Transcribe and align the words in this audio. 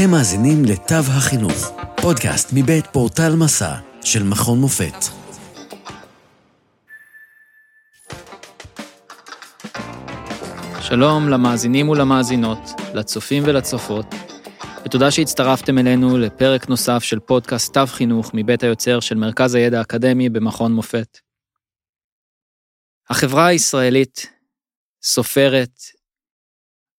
אתם 0.00 0.10
מאזינים 0.10 0.64
לתו 0.64 0.94
החינוך, 0.94 1.72
פודקאסט 2.02 2.50
מבית 2.54 2.86
פורטל 2.86 3.36
מסע 3.36 3.74
של 4.04 4.22
מכון 4.22 4.58
מופת. 4.58 4.94
שלום 10.80 11.28
למאזינים 11.28 11.88
ולמאזינות, 11.88 12.58
לצופים 12.94 13.42
ולצופות, 13.46 14.06
ותודה 14.84 15.10
שהצטרפתם 15.10 15.78
אלינו 15.78 16.18
לפרק 16.18 16.68
נוסף 16.68 17.02
של 17.02 17.18
פודקאסט 17.18 17.74
תו 17.74 17.86
חינוך 17.86 18.30
מבית 18.34 18.62
היוצר 18.62 19.00
של 19.00 19.14
מרכז 19.14 19.54
הידע 19.54 19.78
האקדמי 19.78 20.28
במכון 20.28 20.72
מופת. 20.72 21.18
החברה 23.10 23.46
הישראלית 23.46 24.26
סופרת 25.02 25.80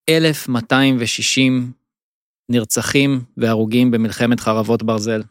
1,260 0.10 1.81
נרצחים 2.52 3.22
והרוגים 3.38 3.92
במלחמת 3.92 4.40
חרבות 4.40 4.84
ברזל. 4.84 5.22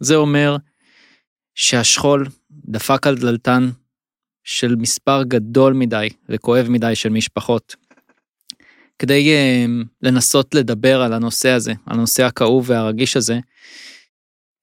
זה 0.00 0.16
אומר 0.16 0.56
שהשכול 1.54 2.26
דפק 2.50 3.06
על 3.06 3.16
דלתן 3.16 3.70
של 4.44 4.76
מספר 4.76 5.22
גדול 5.22 5.72
מדי 5.72 6.08
וכואב 6.28 6.66
מדי 6.68 6.94
של 6.94 7.08
משפחות. 7.08 7.76
כדי 8.98 9.34
uh, 9.34 9.86
לנסות 10.02 10.54
לדבר 10.54 11.02
על 11.02 11.12
הנושא 11.12 11.50
הזה, 11.50 11.72
על 11.86 11.96
הנושא 11.96 12.24
הכאוב 12.24 12.70
והרגיש 12.70 13.16
הזה, 13.16 13.38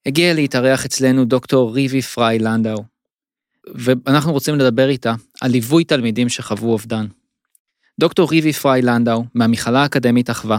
הגיע 0.06 0.34
להתארח 0.34 0.84
אצלנו 0.84 1.24
דוקטור 1.24 1.74
ריבי 1.74 2.02
פריי 2.02 2.38
לנדאו, 2.38 2.84
ואנחנו 3.74 4.32
רוצים 4.32 4.54
לדבר 4.54 4.88
איתה 4.88 5.14
על 5.40 5.50
ליווי 5.50 5.84
תלמידים 5.84 6.28
שחוו 6.28 6.72
אובדן. 6.72 7.06
דוקטור 8.00 8.30
ריבי 8.30 8.52
פריי 8.52 8.82
לנדאו, 8.82 9.24
מהמכללה 9.34 9.82
האקדמית 9.82 10.30
אחווה, 10.30 10.58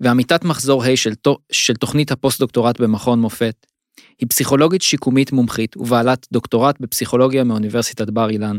ועמיתת 0.00 0.44
מחזור 0.44 0.84
ה' 0.84 0.96
של, 0.96 1.12
של 1.52 1.74
תוכנית 1.74 2.12
הפוסט-דוקטורט 2.12 2.80
במכון 2.80 3.20
מופת, 3.20 3.66
היא 4.18 4.28
פסיכולוגית 4.28 4.82
שיקומית 4.82 5.32
מומחית 5.32 5.76
ובעלת 5.76 6.26
דוקטורט 6.32 6.80
בפסיכולוגיה 6.80 7.44
מאוניברסיטת 7.44 8.10
בר 8.10 8.30
אילן. 8.30 8.58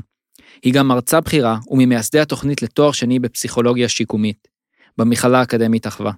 היא 0.64 0.74
גם 0.74 0.88
מרצה 0.88 1.22
בכירה 1.22 1.58
וממייסדי 1.68 2.20
התוכנית 2.20 2.62
לתואר 2.62 2.92
שני 2.92 3.20
בפסיכולוגיה 3.20 3.90
שיקומית, 3.90 4.48
במכללה 4.98 5.40
האקדמית 5.40 5.88
אחווה. 5.88 6.12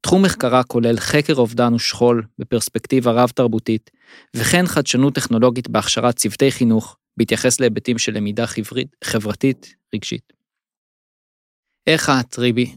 תחום 0.00 0.22
מחקרה 0.22 0.62
כולל 0.62 0.96
חקר 0.96 1.34
אובדן 1.34 1.74
ושכול 1.74 2.22
בפרספקטיבה 2.38 3.10
רב-תרבותית, 3.12 3.90
וכן 4.36 4.66
חדשנות 4.66 5.14
טכנולוגית 5.14 5.68
בהכשרת 5.68 6.16
צוותי 6.16 6.50
חינוך, 6.50 6.96
בהתייחס 7.16 7.60
להיבטים 7.60 7.98
של 7.98 8.16
למידה 8.16 8.46
חברית, 8.46 8.96
חברתית 9.04 9.74
רגשית. 9.94 10.32
איך 11.86 12.10
את, 12.10 12.38
ריבי, 12.38 12.74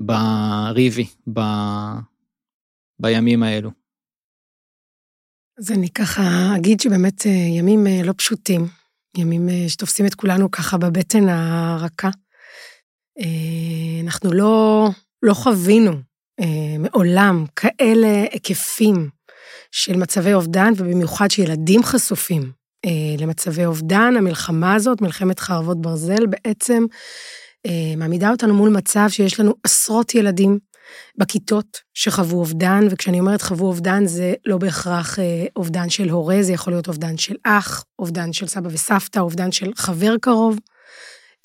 בריבי, 0.00 1.06
ב... 1.32 1.40
בימים 3.00 3.42
האלו? 3.42 3.70
אז 5.58 5.70
אני 5.70 5.90
ככה 5.90 6.22
אגיד 6.56 6.80
שבאמת 6.80 7.26
אה, 7.26 7.30
ימים 7.30 7.86
אה, 7.86 8.00
לא 8.04 8.12
פשוטים, 8.16 8.66
ימים 9.16 9.48
אה, 9.48 9.68
שתופסים 9.68 10.06
את 10.06 10.14
כולנו 10.14 10.50
ככה 10.50 10.78
בבטן 10.78 11.28
הרכה. 11.28 12.10
אנחנו 14.04 14.32
לא, 14.32 14.88
לא 15.22 15.34
חווינו 15.34 15.92
מעולם 16.78 17.44
כאלה 17.56 18.24
היקפים 18.32 19.08
של 19.70 19.96
מצבי 19.96 20.34
אובדן, 20.34 20.72
ובמיוחד 20.76 21.30
שילדים 21.30 21.82
חשופים 21.82 22.52
למצבי 23.18 23.64
אובדן. 23.64 24.14
המלחמה 24.16 24.74
הזאת, 24.74 25.00
מלחמת 25.00 25.40
חרבות 25.40 25.80
ברזל, 25.80 26.26
בעצם 26.26 26.84
מעמידה 27.96 28.30
אותנו 28.30 28.54
מול 28.54 28.70
מצב 28.70 29.06
שיש 29.08 29.40
לנו 29.40 29.54
עשרות 29.64 30.14
ילדים 30.14 30.58
בכיתות 31.16 31.80
שחוו 31.94 32.38
אובדן, 32.38 32.86
וכשאני 32.90 33.20
אומרת 33.20 33.42
חוו 33.42 33.66
אובדן 33.66 34.06
זה 34.06 34.34
לא 34.46 34.58
בהכרח 34.58 35.18
אה, 35.18 35.46
אובדן 35.56 35.90
של 35.90 36.08
הורה, 36.08 36.38
זה 36.40 36.52
יכול 36.52 36.72
להיות 36.72 36.88
אובדן 36.88 37.16
של 37.16 37.36
אח, 37.44 37.84
אובדן 37.98 38.32
של 38.32 38.46
סבא 38.46 38.68
וסבתא, 38.72 39.18
אובדן 39.18 39.52
של 39.52 39.70
חבר 39.76 40.16
קרוב. 40.20 40.58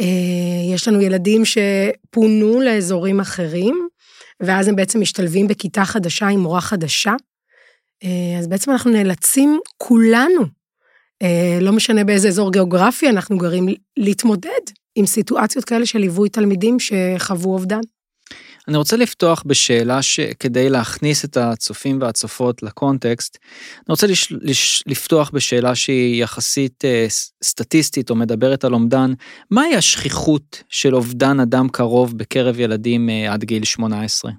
אה, 0.02 0.74
יש 0.74 0.88
לנו 0.88 1.02
ילדים 1.02 1.42
שפונו 1.46 2.62
לאזורים 2.62 3.20
אחרים, 3.20 3.88
ואז 4.40 4.68
הם 4.68 4.76
בעצם 4.76 5.02
משתלבים 5.02 5.48
בכיתה 5.48 5.86
חדשה 5.86 6.28
עם 6.28 6.40
מורה 6.40 6.62
חדשה. 6.62 7.14
אז 8.40 8.48
בעצם 8.48 8.72
אנחנו 8.72 8.92
נאלצים 8.92 9.60
כולנו, 9.78 10.46
לא 11.62 11.72
משנה 11.72 12.04
באיזה 12.04 12.28
אזור 12.28 12.52
גיאוגרפי 12.52 13.10
אנחנו 13.10 13.38
גרים, 13.38 13.68
להתמודד 13.98 14.50
עם 14.96 15.06
סיטואציות 15.06 15.66
כאלה 15.66 15.86
של 15.86 16.00
ליווי 16.00 16.30
תלמידים 16.30 16.78
שחוו 16.80 17.54
אובדן. 17.54 17.80
אני 18.68 18.78
רוצה 18.78 18.98
לפתוח 18.98 19.44
בשאלה 19.46 20.02
שכדי 20.02 20.70
להכניס 20.70 21.26
את 21.26 21.38
הצופים 21.38 22.02
והצופות 22.02 22.64
לקונטקסט, 22.64 23.38
אני 23.78 23.86
רוצה 23.90 24.08
לש, 24.08 24.34
לש, 24.42 24.84
לפתוח 24.88 25.30
בשאלה 25.34 25.76
שהיא 25.76 26.24
יחסית 26.24 26.86
אה, 26.86 27.06
סטטיסטית 27.44 28.10
או 28.10 28.16
מדברת 28.16 28.64
על 28.64 28.74
אומדן, 28.74 29.14
מהי 29.52 29.76
השכיחות 29.76 30.64
של 30.70 30.96
אובדן 30.96 31.40
אדם 31.40 31.70
קרוב 31.70 32.18
בקרב 32.18 32.60
ילדים 32.60 33.10
אה, 33.10 33.34
עד 33.34 33.44
גיל 33.44 33.64
18 33.64 34.32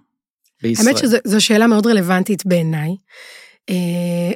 בישראל? 0.63 0.89
האמת 0.89 0.99
שזו 0.99 1.45
שאלה 1.45 1.67
מאוד 1.67 1.87
רלוונטית 1.87 2.47
בעיניי, 2.47 2.91
אה, 3.71 3.75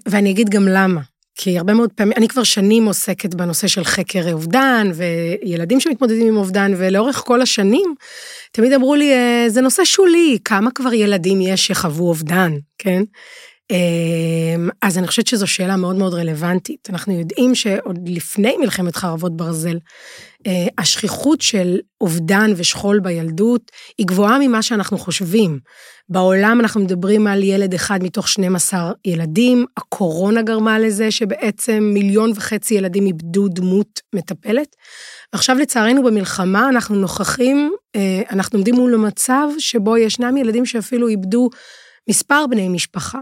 ואני 0.09 0.31
אגיד 0.31 0.49
גם 0.49 0.69
למה. 0.69 1.01
כי 1.43 1.59
הרבה 1.59 1.75
מאוד 1.75 1.91
פעמים, 1.95 2.13
אני 2.17 2.29
כבר 2.29 2.43
שנים 2.43 2.87
עוסקת 2.87 3.35
בנושא 3.35 3.67
של 3.67 3.85
חקר 3.85 4.33
אובדן, 4.33 4.91
וילדים 4.95 5.81
שמתמודדים 5.81 6.29
עם 6.29 6.37
אובדן, 6.37 6.73
ולאורך 6.77 7.17
כל 7.17 7.43
השנים, 7.43 7.95
תמיד 8.53 8.73
אמרו 8.73 8.95
לי, 8.95 9.13
אה, 9.13 9.45
זה 9.49 9.61
נושא 9.61 9.85
שולי, 9.85 10.39
כמה 10.45 10.71
כבר 10.71 10.93
ילדים 10.93 11.41
יש 11.41 11.67
שחוו 11.67 12.09
אובדן, 12.09 12.53
כן? 12.79 13.03
אמ, 13.71 14.69
אז 14.83 14.99
אני 14.99 15.07
חושבת 15.07 15.27
שזו 15.27 15.47
שאלה 15.47 15.77
מאוד 15.77 15.97
מאוד 15.97 16.15
רלוונטית. 16.15 16.89
אנחנו 16.91 17.19
יודעים 17.19 17.55
שעוד 17.55 18.09
לפני 18.09 18.57
מלחמת 18.57 18.97
חרבות 18.97 19.37
ברזל, 19.37 19.79
השכיחות 20.79 21.41
של 21.41 21.79
אובדן 22.01 22.51
ושכול 22.57 23.01
בילדות 23.01 23.71
היא 23.99 24.07
גבוהה 24.07 24.39
ממה 24.39 24.63
שאנחנו 24.63 24.99
חושבים. 24.99 25.59
בעולם 26.09 26.61
אנחנו 26.61 26.81
מדברים 26.81 27.27
על 27.27 27.43
ילד 27.43 27.75
אחד 27.75 27.99
מתוך 28.03 28.29
12 28.29 28.93
ילדים, 29.05 29.65
הקורונה 29.77 30.43
גרמה 30.43 30.79
לזה 30.79 31.11
שבעצם 31.11 31.91
מיליון 31.95 32.33
וחצי 32.35 32.75
ילדים 32.75 33.07
איבדו 33.07 33.49
דמות 33.49 34.01
מטפלת. 34.15 34.77
עכשיו 35.33 35.57
לצערנו 35.59 36.03
במלחמה 36.03 36.69
אנחנו 36.69 36.95
נוכחים, 36.95 37.73
אה, 37.97 38.23
אנחנו 38.31 38.57
עומדים 38.57 38.75
מול 38.75 38.97
מצב 38.97 39.49
שבו 39.59 39.97
ישנם 39.97 40.37
ילדים 40.37 40.67
שאפילו 40.67 41.09
איבדו 41.09 41.49
מספר 42.11 42.47
בני 42.51 42.69
משפחה. 42.69 43.19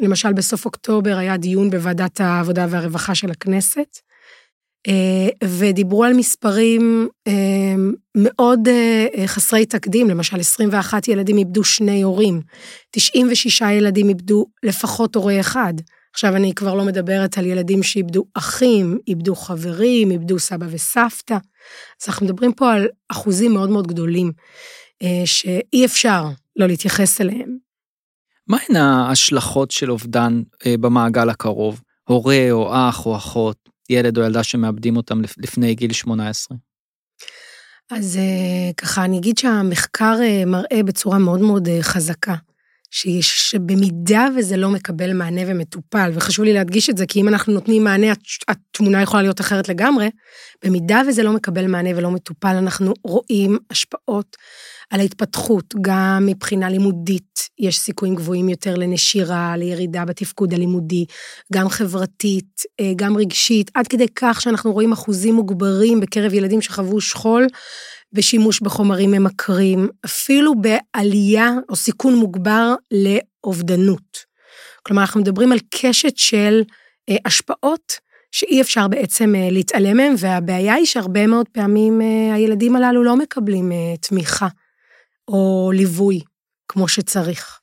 למשל, 0.00 0.32
בסוף 0.32 0.64
אוקטובר 0.64 1.16
היה 1.16 1.36
דיון 1.36 1.70
בוועדת 1.70 2.20
העבודה 2.20 2.66
והרווחה 2.70 3.14
של 3.14 3.30
הכנסת, 3.30 3.78
אה, 3.78 4.11
ודיברו 5.44 6.04
על 6.04 6.12
מספרים 6.12 7.08
אה, 7.28 7.32
מאוד 8.16 8.68
אה, 8.68 9.26
חסרי 9.26 9.66
תקדים, 9.66 10.10
למשל 10.10 10.40
21 10.40 11.08
ילדים 11.08 11.38
איבדו 11.38 11.64
שני 11.64 12.02
הורים, 12.02 12.40
96 12.90 13.60
ילדים 13.60 14.08
איבדו 14.08 14.46
לפחות 14.62 15.14
הורה 15.14 15.40
אחד. 15.40 15.74
עכשיו 16.14 16.36
אני 16.36 16.54
כבר 16.54 16.74
לא 16.74 16.84
מדברת 16.84 17.38
על 17.38 17.46
ילדים 17.46 17.82
שאיבדו 17.82 18.24
אחים, 18.34 18.98
איבדו 19.08 19.34
חברים, 19.34 20.10
איבדו 20.10 20.38
סבא 20.38 20.66
וסבתא. 20.70 21.34
אז 21.34 22.08
אנחנו 22.08 22.26
מדברים 22.26 22.52
פה 22.52 22.72
על 22.72 22.86
אחוזים 23.08 23.52
מאוד 23.52 23.70
מאוד 23.70 23.86
גדולים, 23.86 24.32
שאי 25.24 25.84
אפשר 25.84 26.24
לא 26.56 26.66
להתייחס 26.66 27.20
אליהם. 27.20 27.56
מהן 28.48 28.76
ההשלכות 28.76 29.70
של 29.70 29.90
אובדן 29.90 30.42
במעגל 30.66 31.28
הקרוב? 31.30 31.80
הורה 32.08 32.50
או 32.50 32.74
אח 32.74 33.06
או 33.06 33.16
אחות? 33.16 33.61
ילד 33.92 34.18
או 34.18 34.22
ילדה 34.22 34.42
שמאבדים 34.42 34.96
אותם 34.96 35.20
לפני 35.38 35.74
גיל 35.74 35.92
18? 35.92 36.56
אז 37.90 38.16
אה, 38.16 38.72
ככה, 38.76 39.04
אני 39.04 39.18
אגיד 39.18 39.38
שהמחקר 39.38 40.16
אה, 40.22 40.44
מראה 40.46 40.82
בצורה 40.84 41.18
מאוד 41.18 41.40
מאוד 41.40 41.68
אה, 41.68 41.78
חזקה, 41.82 42.34
שיש, 42.90 43.50
שבמידה 43.50 44.28
וזה 44.36 44.56
לא 44.56 44.70
מקבל 44.70 45.12
מענה 45.12 45.40
ומטופל, 45.46 46.10
וחשוב 46.14 46.44
לי 46.44 46.52
להדגיש 46.52 46.90
את 46.90 46.96
זה, 46.96 47.06
כי 47.06 47.20
אם 47.20 47.28
אנחנו 47.28 47.52
נותנים 47.52 47.84
מענה, 47.84 48.06
התמונה 48.48 49.02
יכולה 49.02 49.22
להיות 49.22 49.40
אחרת 49.40 49.68
לגמרי, 49.68 50.10
במידה 50.64 51.02
וזה 51.08 51.22
לא 51.22 51.32
מקבל 51.32 51.66
מענה 51.66 51.90
ולא 51.96 52.10
מטופל, 52.10 52.56
אנחנו 52.56 52.94
רואים 53.04 53.58
השפעות 53.70 54.36
על 54.92 55.00
ההתפתחות, 55.00 55.74
גם 55.80 56.22
מבחינה 56.26 56.70
לימודית, 56.70 57.48
יש 57.58 57.78
סיכויים 57.78 58.14
גבוהים 58.14 58.48
יותר 58.48 58.74
לנשירה, 58.74 59.56
לירידה 59.56 60.04
בתפקוד 60.04 60.54
הלימודי, 60.54 61.04
גם 61.52 61.68
חברתית, 61.68 62.62
אה, 62.80 62.92
גם 62.96 63.16
רגשית, 63.16 63.70
עד 63.74 63.88
כדי 63.88 64.06
כך 64.14 64.40
שאנחנו 64.40 64.72
רואים 64.72 64.92
אחוזים 64.92 65.34
מוגברים 65.34 66.00
בקרב 66.00 66.34
ילדים 66.34 66.62
שחוו 66.62 67.00
שכול 67.00 67.46
בשימוש 68.12 68.60
בחומרים 68.60 69.10
ממכרים, 69.10 69.88
אפילו 70.04 70.52
בעלייה 70.54 71.50
או 71.68 71.76
סיכון 71.76 72.14
מוגבר 72.14 72.74
לאובדנות. 72.90 74.18
כלומר, 74.82 75.02
אנחנו 75.02 75.20
מדברים 75.20 75.52
על 75.52 75.58
קשת 75.70 76.16
של 76.16 76.62
אה, 77.08 77.16
השפעות 77.24 77.92
שאי 78.32 78.60
אפשר 78.60 78.88
בעצם 78.88 79.34
אה, 79.34 79.48
להתעלם 79.50 79.96
מהם, 79.96 80.14
והבעיה 80.18 80.74
היא 80.74 80.86
שהרבה 80.86 81.26
מאוד 81.26 81.48
פעמים 81.48 82.00
הילדים 82.34 82.76
הללו 82.76 83.02
לא 83.02 83.16
מקבלים 83.16 83.72
תמיכה 84.00 84.48
או 85.28 85.70
ליווי 85.74 86.20
כמו 86.68 86.88
שצריך. 86.88 87.58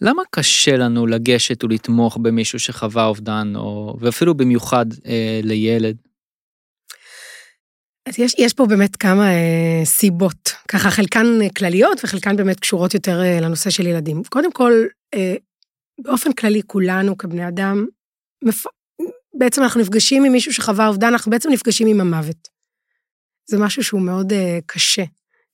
למה 0.00 0.22
קשה 0.30 0.76
לנו 0.76 1.06
לגשת 1.06 1.64
ולתמוך 1.64 2.18
במישהו 2.22 2.58
שחווה 2.58 3.04
אובדן, 3.04 3.52
או, 3.56 3.96
ואפילו 4.00 4.34
במיוחד 4.34 4.86
אה, 5.06 5.40
לילד? 5.42 5.96
אז 8.06 8.18
יש, 8.18 8.34
יש 8.38 8.54
פה 8.54 8.66
באמת 8.66 8.96
כמה 8.96 9.28
אה, 9.28 9.84
סיבות, 9.84 10.52
ככה 10.68 10.90
חלקן 10.90 11.26
כלליות 11.56 12.00
וחלקן 12.04 12.36
באמת 12.36 12.60
קשורות 12.60 12.94
יותר 12.94 13.22
אה, 13.22 13.40
לנושא 13.40 13.70
של 13.70 13.86
ילדים. 13.86 14.22
קודם 14.28 14.52
כל, 14.52 14.72
אה, 15.14 15.34
באופן 16.00 16.32
כללי 16.32 16.62
כולנו 16.66 17.18
כבני 17.18 17.48
אדם, 17.48 17.86
מפ... 18.44 18.66
בעצם 19.38 19.62
אנחנו 19.62 19.80
נפגשים 19.80 20.24
עם 20.24 20.32
מישהו 20.32 20.52
שחווה 20.52 20.88
אובדן, 20.88 21.06
אנחנו 21.06 21.30
בעצם 21.30 21.50
נפגשים 21.50 21.86
עם 21.86 22.00
המוות. 22.00 22.48
זה 23.50 23.58
משהו 23.58 23.84
שהוא 23.84 24.00
מאוד 24.00 24.32
אה, 24.32 24.58
קשה, 24.66 25.04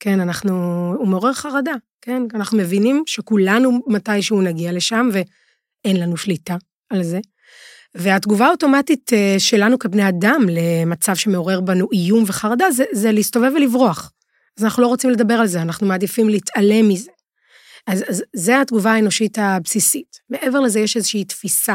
כן, 0.05 0.21
אנחנו, 0.21 0.53
הוא 0.99 1.09
מעורר 1.09 1.33
חרדה, 1.33 1.75
כן, 2.01 2.23
אנחנו 2.35 2.59
מבינים 2.59 3.03
שכולנו 3.07 3.81
מתישהו 3.87 4.43
נגיע 4.43 4.73
לשם 4.73 5.09
ואין 5.13 6.01
לנו 6.01 6.17
שליטה 6.17 6.57
על 6.91 7.03
זה. 7.03 7.21
והתגובה 7.95 8.47
האוטומטית 8.47 9.13
אה, 9.13 9.35
שלנו 9.39 9.79
כבני 9.79 10.09
אדם 10.09 10.47
למצב 10.51 11.15
שמעורר 11.15 11.61
בנו 11.61 11.89
איום 11.93 12.25
וחרדה 12.27 12.71
זה, 12.71 12.85
זה 12.93 13.13
להסתובב 13.13 13.53
ולברוח. 13.57 14.13
אז 14.59 14.65
אנחנו 14.65 14.83
לא 14.83 14.89
רוצים 14.89 15.11
לדבר 15.11 15.35
על 15.35 15.47
זה, 15.47 15.63
אנחנו 15.63 15.87
מעדיפים 15.87 16.29
להתעלם 16.29 16.89
מזה. 16.89 17.11
אז, 17.87 18.05
אז 18.09 18.23
זה 18.37 18.61
התגובה 18.61 18.93
האנושית 18.93 19.39
הבסיסית. 19.39 20.17
מעבר 20.31 20.61
לזה 20.61 20.81
יש 20.81 20.97
איזושהי 20.97 21.25
תפיסה 21.25 21.75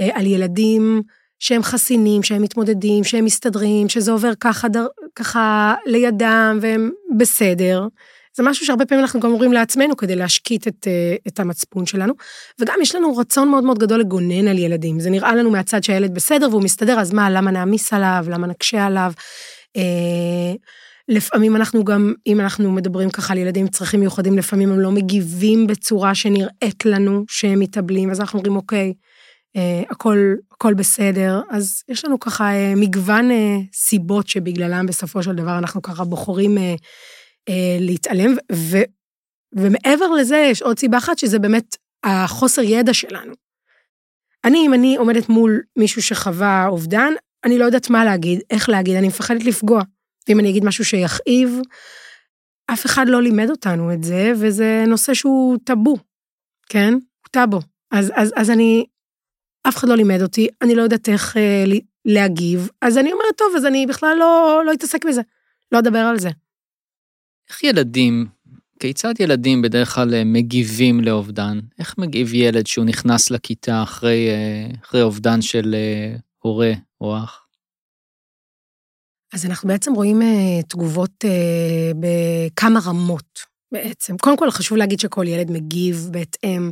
אה, 0.00 0.08
על 0.14 0.26
ילדים 0.26 1.02
שהם 1.44 1.62
חסינים, 1.62 2.22
שהם 2.22 2.42
מתמודדים, 2.42 3.04
שהם 3.04 3.24
מסתדרים, 3.24 3.88
שזה 3.88 4.12
עובר 4.12 4.32
ככה, 4.40 4.68
דר, 4.68 4.86
ככה 5.14 5.74
לידם 5.86 6.58
והם 6.62 6.90
בסדר. 7.18 7.86
זה 8.36 8.42
משהו 8.42 8.66
שהרבה 8.66 8.86
פעמים 8.86 9.04
אנחנו 9.04 9.20
גם 9.20 9.32
אומרים 9.32 9.52
לעצמנו 9.52 9.96
כדי 9.96 10.16
להשקיט 10.16 10.68
את, 10.68 10.86
אה, 10.86 11.16
את 11.28 11.40
המצפון 11.40 11.86
שלנו. 11.86 12.14
וגם 12.60 12.74
יש 12.82 12.94
לנו 12.94 13.16
רצון 13.16 13.48
מאוד 13.48 13.64
מאוד 13.64 13.78
גדול 13.78 14.00
לגונן 14.00 14.48
על 14.48 14.58
ילדים. 14.58 15.00
זה 15.00 15.10
נראה 15.10 15.34
לנו 15.34 15.50
מהצד 15.50 15.82
שהילד 15.82 16.14
בסדר 16.14 16.48
והוא 16.50 16.62
מסתדר, 16.62 17.00
אז 17.00 17.12
מה, 17.12 17.30
למה 17.30 17.50
נעמיס 17.50 17.92
עליו, 17.92 18.24
למה 18.28 18.46
נקשה 18.46 18.86
עליו? 18.86 19.12
אה, 19.76 19.82
לפעמים 21.08 21.56
אנחנו 21.56 21.84
גם, 21.84 22.12
אם 22.26 22.40
אנחנו 22.40 22.72
מדברים 22.72 23.10
ככה 23.10 23.32
על 23.32 23.38
ילדים 23.38 23.64
עם 23.64 23.70
צרכים 23.70 24.00
מיוחדים, 24.00 24.38
לפעמים 24.38 24.72
הם 24.72 24.80
לא 24.80 24.90
מגיבים 24.90 25.66
בצורה 25.66 26.14
שנראית 26.14 26.84
לנו 26.84 27.24
שהם 27.28 27.60
מתאבלים, 27.60 28.10
אז 28.10 28.20
אנחנו 28.20 28.38
אומרים, 28.38 28.56
אוקיי, 28.56 28.92
הכל, 29.90 30.34
הכל 30.52 30.74
בסדר. 30.74 31.40
אז 31.50 31.82
יש 31.88 32.04
לנו 32.04 32.20
ככה 32.20 32.52
אה, 32.52 32.72
מגוון 32.76 33.30
אה, 33.30 33.56
סיבות 33.74 34.28
שבגללם 34.28 34.86
בסופו 34.86 35.22
של 35.22 35.34
דבר 35.34 35.58
אנחנו 35.58 35.82
ככה 35.82 36.04
בוחרים 36.04 36.58
אה, 36.58 36.74
אה, 37.48 37.76
להתעלם, 37.80 38.34
ו, 38.52 38.76
ומעבר 39.56 40.10
לזה 40.10 40.36
יש 40.36 40.62
עוד 40.62 40.78
סיבה 40.78 40.98
אחת, 40.98 41.18
שזה 41.18 41.38
באמת 41.38 41.76
החוסר 42.04 42.62
ידע 42.62 42.94
שלנו. 42.94 43.32
אני, 44.44 44.66
אם 44.66 44.74
אני 44.74 44.96
עומדת 44.96 45.28
מול 45.28 45.62
מישהו 45.76 46.02
שחווה 46.02 46.66
אובדן, 46.68 47.12
אני 47.44 47.58
לא 47.58 47.64
יודעת 47.64 47.90
מה 47.90 48.04
להגיד, 48.04 48.40
איך 48.50 48.68
להגיד, 48.68 48.96
אני 48.96 49.08
מפחדת 49.08 49.44
לפגוע. 49.44 49.82
ואם 50.28 50.40
אני 50.40 50.50
אגיד 50.50 50.64
משהו 50.64 50.84
שיכאיב, 50.84 51.60
אף 52.72 52.86
אחד 52.86 53.08
לא 53.08 53.22
לימד 53.22 53.50
אותנו 53.50 53.92
את 53.92 54.04
זה, 54.04 54.32
וזה 54.36 54.84
נושא 54.86 55.14
שהוא 55.14 55.58
טאבו, 55.64 55.96
כן? 56.68 56.92
הוא 56.92 57.28
טאבו. 57.30 57.60
אז, 57.90 58.12
אז, 58.14 58.32
אז 58.36 58.50
אני, 58.50 58.84
אף 59.68 59.76
אחד 59.76 59.88
לא 59.88 59.96
לימד 59.96 60.22
אותי, 60.22 60.48
אני 60.62 60.74
לא 60.74 60.82
יודעת 60.82 61.08
איך 61.08 61.36
אה, 61.36 61.64
להגיב, 62.04 62.68
אז 62.82 62.98
אני 62.98 63.12
אומרת, 63.12 63.36
טוב, 63.36 63.52
אז 63.56 63.66
אני 63.66 63.86
בכלל 63.86 64.16
לא, 64.18 64.62
לא 64.66 64.72
אתעסק 64.72 65.04
בזה, 65.04 65.20
לא 65.72 65.78
אדבר 65.78 65.98
על 65.98 66.18
זה. 66.18 66.30
איך 67.50 67.64
ילדים, 67.64 68.26
כיצד 68.80 69.14
ילדים 69.20 69.62
בדרך 69.62 69.94
כלל 69.94 70.14
אה, 70.14 70.24
מגיבים 70.24 71.00
לאובדן? 71.00 71.60
איך 71.78 71.98
מגיב 71.98 72.34
ילד 72.34 72.66
שהוא 72.66 72.84
נכנס 72.84 73.30
לכיתה 73.30 73.82
אחרי, 73.82 74.28
אה, 74.28 74.66
אחרי 74.84 75.02
אובדן 75.02 75.42
של 75.42 75.74
אה, 75.74 76.16
הורה 76.38 76.72
או 77.00 77.16
אח? 77.16 77.46
אז 79.32 79.46
אנחנו 79.46 79.68
בעצם 79.68 79.92
רואים 79.92 80.22
תגובות 80.68 81.24
בכמה 82.00 82.80
רמות. 82.86 83.53
בעצם. 83.74 84.16
קודם 84.16 84.36
כל, 84.36 84.50
חשוב 84.50 84.78
להגיד 84.78 85.00
שכל 85.00 85.28
ילד 85.28 85.50
מגיב 85.50 86.08
בהתאם 86.10 86.70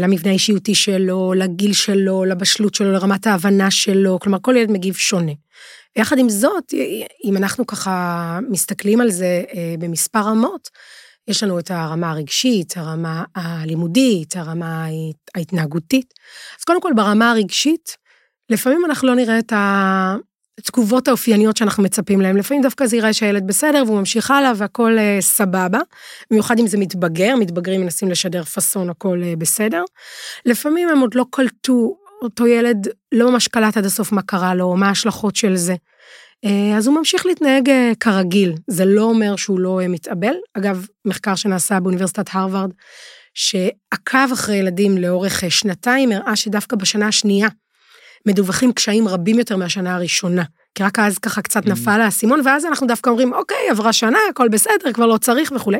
למבנה 0.00 0.30
האישיותי 0.30 0.74
שלו, 0.74 1.32
לגיל 1.36 1.72
שלו, 1.72 2.24
לבשלות 2.24 2.74
שלו, 2.74 2.92
לרמת 2.92 3.26
ההבנה 3.26 3.70
שלו, 3.70 4.18
כלומר, 4.20 4.38
כל 4.42 4.54
ילד 4.56 4.70
מגיב 4.70 4.94
שונה. 4.94 5.32
ויחד 5.96 6.18
עם 6.18 6.28
זאת, 6.28 6.74
אם 7.24 7.36
אנחנו 7.36 7.66
ככה 7.66 8.38
מסתכלים 8.50 9.00
על 9.00 9.10
זה 9.10 9.42
אה, 9.54 9.74
במספר 9.78 10.18
רמות, 10.18 10.68
יש 11.28 11.42
לנו 11.42 11.58
את 11.58 11.70
הרמה 11.70 12.10
הרגשית, 12.10 12.76
הרמה 12.76 13.24
הלימודית, 13.34 14.36
הרמה 14.36 14.86
ההתנהגותית. 15.34 16.14
אז 16.58 16.64
קודם 16.64 16.80
כל, 16.80 16.92
ברמה 16.96 17.30
הרגשית, 17.30 17.96
לפעמים 18.50 18.84
אנחנו 18.84 19.08
לא 19.08 19.14
נראה 19.14 19.38
את 19.38 19.52
התגובות 20.58 21.08
האופייניות 21.08 21.56
שאנחנו 21.56 21.82
מצפים 21.82 22.20
להם. 22.20 22.36
לפעמים 22.36 22.62
דווקא 22.62 22.86
זה 22.86 22.96
יראה 22.96 23.12
שהילד 23.12 23.46
בסדר 23.46 23.82
והוא 23.86 23.98
ממשיך 23.98 24.30
הלאה 24.30 24.52
והכל 24.56 24.98
אה, 24.98 25.18
סבבה. 25.20 25.78
במיוחד 26.30 26.58
אם 26.58 26.66
זה 26.66 26.78
מתבגר, 26.78 27.36
מתבגרים 27.36 27.80
מנסים 27.80 28.10
לשדר 28.10 28.44
פאסון, 28.44 28.90
הכל 28.90 29.20
אה, 29.24 29.34
בסדר. 29.38 29.82
לפעמים 30.46 30.88
הם 30.88 31.00
עוד 31.00 31.14
לא 31.14 31.24
קלטו 31.30 31.96
אותו 32.22 32.46
ילד 32.46 32.88
לא 33.12 33.30
ממש 33.30 33.48
קלט 33.48 33.76
עד 33.76 33.84
הסוף 33.84 34.12
מה 34.12 34.22
קרה 34.22 34.54
לו, 34.54 34.76
מה 34.76 34.88
ההשלכות 34.88 35.36
של 35.36 35.56
זה. 35.56 35.74
אה, 36.44 36.76
אז 36.76 36.86
הוא 36.86 36.96
ממשיך 36.96 37.26
להתנהג 37.26 37.70
כרגיל, 38.00 38.54
זה 38.66 38.84
לא 38.84 39.02
אומר 39.02 39.36
שהוא 39.36 39.60
לא 39.60 39.80
מתאבל. 39.88 40.34
אגב, 40.54 40.86
מחקר 41.04 41.34
שנעשה 41.34 41.80
באוניברסיטת 41.80 42.26
הרווארד, 42.32 42.70
שעקב 43.34 44.32
אחרי 44.32 44.56
ילדים 44.56 44.98
לאורך 44.98 45.44
שנתיים, 45.48 46.12
הראה 46.12 46.36
שדווקא 46.36 46.76
בשנה 46.76 47.08
השנייה 47.08 47.48
מדווחים 48.26 48.72
קשיים 48.72 49.08
רבים 49.08 49.38
יותר 49.38 49.56
מהשנה 49.56 49.94
הראשונה. 49.94 50.42
כי 50.74 50.82
רק 50.82 50.98
אז 50.98 51.18
ככה 51.18 51.42
קצת 51.42 51.64
mm. 51.64 51.70
נפל 51.70 52.00
האסימון, 52.00 52.40
ואז 52.44 52.64
אנחנו 52.64 52.86
דווקא 52.86 53.10
אומרים, 53.10 53.34
אוקיי, 53.34 53.70
עברה 53.70 53.92
שנה, 53.92 54.18
הכל 54.30 54.48
בסדר, 54.48 54.92
כבר 54.92 55.06
לא 55.06 55.18
צריך 55.18 55.52
וכולי. 55.56 55.78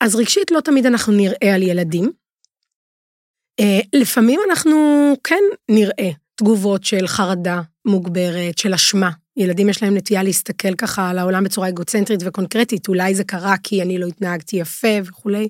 אז 0.00 0.16
רגשית 0.16 0.50
לא 0.50 0.60
תמיד 0.60 0.86
אנחנו 0.86 1.12
נראה 1.12 1.54
על 1.54 1.62
ילדים, 1.62 2.12
אה, 3.60 3.80
לפעמים 3.92 4.40
אנחנו 4.50 4.76
כן 5.24 5.42
נראה 5.70 6.10
תגובות 6.36 6.84
של 6.84 7.06
חרדה 7.06 7.60
מוגברת, 7.84 8.58
של 8.58 8.74
אשמה. 8.74 9.10
ילדים 9.36 9.68
יש 9.68 9.82
להם 9.82 9.96
נטייה 9.96 10.22
להסתכל 10.22 10.74
ככה 10.74 11.10
על 11.10 11.18
העולם 11.18 11.44
בצורה 11.44 11.68
אגוצנטרית 11.68 12.20
וקונקרטית, 12.24 12.88
אולי 12.88 13.14
זה 13.14 13.24
קרה 13.24 13.54
כי 13.62 13.82
אני 13.82 13.98
לא 13.98 14.06
התנהגתי 14.06 14.56
יפה 14.56 14.98
וכולי. 15.04 15.48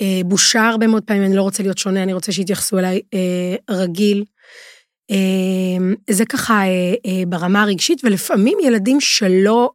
אה, 0.00 0.20
בושה 0.24 0.68
הרבה 0.68 0.86
מאוד 0.86 1.02
פעמים, 1.02 1.24
אני 1.24 1.36
לא 1.36 1.42
רוצה 1.42 1.62
להיות 1.62 1.78
שונה, 1.78 2.02
אני 2.02 2.12
רוצה 2.12 2.32
שיתייחסו 2.32 2.78
אליי 2.78 3.00
אה, 3.14 3.74
רגיל. 3.76 4.24
זה 6.10 6.24
ככה 6.24 6.62
ברמה 7.28 7.62
הרגשית, 7.62 8.04
ולפעמים 8.04 8.58
ילדים 8.62 9.00
שלא 9.00 9.70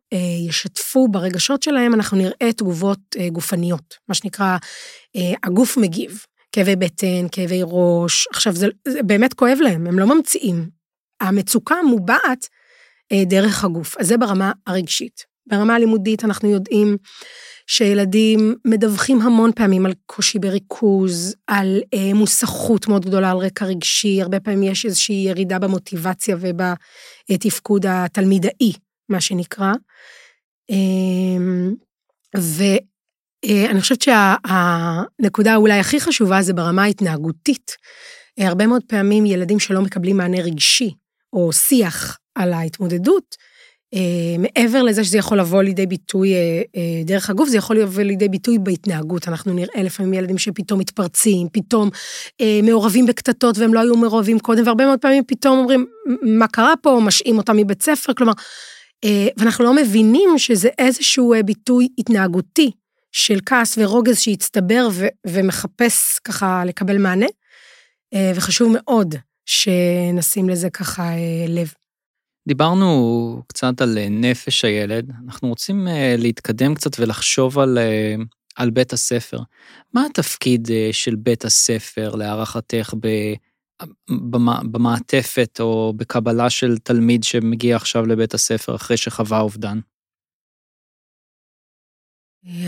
ישתפו 0.48 1.08
ברגשות 1.08 1.64
שלהם, 1.64 1.94
אנחנו 1.94 2.18
נראה 2.18 2.54
תגובות 2.58 3.00
גופניות, 3.32 3.96
מה 4.08 4.16
שנקרא, 4.16 4.58
הגוף 5.44 5.78
מגיב. 5.78 6.24
כאבי 6.52 6.76
בטן, 6.76 7.28
כאבי 7.32 7.62
ראש. 7.64 8.28
עכשיו, 8.34 8.56
זה, 8.56 8.68
זה 8.88 9.04
באמת 9.04 9.34
כואב 9.34 9.58
להם, 9.62 9.88
הם 9.88 10.00
לא 10.00 10.16
ממציאים. 10.16 10.70
המצוקה 11.22 11.76
מובעת 11.90 12.48
אה, 13.12 13.24
דרך 13.26 13.64
הגוף, 13.64 13.98
אז 14.00 14.08
זה 14.08 14.18
ברמה 14.18 14.52
הרגשית. 14.68 15.26
ברמה 15.48 15.76
הלימודית 15.76 16.24
אנחנו 16.26 16.50
יודעים 16.50 16.98
שילדים 17.72 18.56
מדווחים 18.66 19.22
המון 19.22 19.52
פעמים 19.56 19.86
על 19.86 19.94
קושי 20.06 20.40
בריכוז, 20.40 21.36
על 21.48 21.82
אה, 21.94 22.14
מוסכות 22.14 22.88
מאוד 22.88 23.06
גדולה 23.06 23.32
על 23.32 23.38
רקע 23.38 23.66
רגשי, 23.66 24.22
הרבה 24.22 24.40
פעמים 24.40 24.64
יש 24.64 24.86
איזושהי 24.86 25.16
ירידה 25.16 25.60
במוטיבציה 25.60 26.38
ובתפקוד 26.40 27.86
התלמידאי, 27.86 28.74
מה 29.10 29.22
שנקרא. 29.22 29.74
אה, 30.72 31.38
ו... 32.38 32.64
אה, 33.46 33.72
אני 33.72 33.82
חושבת 33.82 34.02
שהנקודה 34.02 35.56
אולי 35.56 35.80
הכי 35.80 36.00
חשובה 36.00 36.42
זה 36.42 36.54
ברמה 36.54 36.84
ההתנהגותית. 36.84 37.72
אה, 38.40 38.48
הרבה 38.48 38.68
מאוד 38.68 38.82
פעמים 38.88 39.26
ילדים 39.26 39.60
שלא 39.60 39.82
מקבלים 39.82 40.18
מענה 40.18 40.42
רגשי 40.42 40.94
או 41.34 41.54
שיח 41.54 42.20
על 42.36 42.54
ההתמודדות, 42.54 43.36
מעבר 44.40 44.84
לזה 44.84 45.04
שזה 45.04 45.18
יכול 45.18 45.40
לבוא 45.40 45.64
לידי 45.64 45.86
ביטוי 45.86 46.34
דרך 47.06 47.30
הגוף, 47.30 47.50
זה 47.50 47.58
יכול 47.58 47.80
לבוא 47.80 48.04
לידי 48.04 48.30
ביטוי 48.30 48.58
בהתנהגות. 48.60 49.28
אנחנו 49.28 49.54
נראה 49.54 49.84
לפעמים 49.84 50.14
ילדים 50.14 50.38
שפתאום 50.38 50.80
מתפרצים, 50.80 51.48
פתאום 51.52 51.90
מעורבים 52.64 53.06
בקטטות 53.06 53.58
והם 53.58 53.74
לא 53.74 53.80
היו 53.80 53.96
מעורבים 53.96 54.40
קודם, 54.40 54.64
והרבה 54.66 54.86
מאוד 54.86 55.00
פעמים 55.00 55.24
פתאום 55.28 55.58
אומרים, 55.60 55.86
מה 56.22 56.48
קרה 56.48 56.74
פה, 56.82 57.00
משעים 57.04 57.38
אותם 57.38 57.58
מבית 57.58 57.84
ספר, 57.84 58.14
כלומר, 58.14 58.34
ואנחנו 59.38 59.66
לא 59.66 59.74
מבינים 59.76 60.30
שזה 60.38 60.70
איזשהו 60.80 61.34
ביטוי 61.46 61.88
התנהגותי 61.98 62.72
של 63.12 63.40
כעס 63.46 63.78
ורוגז 63.78 64.20
שהצטבר 64.20 64.90
ו- 64.92 65.08
ומחפש 65.28 66.20
ככה 66.24 66.64
לקבל 66.66 66.98
מענה, 66.98 67.26
אה, 68.14 68.32
וחשוב 68.36 68.72
מאוד 68.74 69.16
שנשים 69.46 70.50
לזה 70.50 70.70
ככה 70.70 71.04
אה, 71.04 71.46
לב. 71.48 71.74
דיברנו 72.50 73.44
קצת 73.48 73.82
על 73.82 73.98
אה, 73.98 74.10
נפש 74.10 74.66
הילד, 74.66 75.12
אנחנו 75.26 75.48
רוצים 75.48 75.88
להתקדם 76.18 76.76
קצת 76.76 77.00
ולחשוב 77.00 77.60
על 77.60 77.78
על 78.60 78.70
בית 78.70 78.94
הספר. 78.94 79.40
מה 79.94 80.06
התפקיד 80.06 80.72
אה, 80.72 80.90
של 80.92 81.16
בית 81.16 81.46
הספר, 81.46 82.16
להערכתך, 82.16 82.94
במעטפת 84.72 85.58
או 85.60 85.94
בקבלה 85.98 86.50
של 86.50 86.78
תלמיד 86.78 87.24
שמגיע 87.24 87.76
עכשיו 87.76 88.06
לבית 88.06 88.34
הספר 88.34 88.76
אחרי 88.76 88.98
שחווה 88.98 89.40
אובדן? 89.40 89.80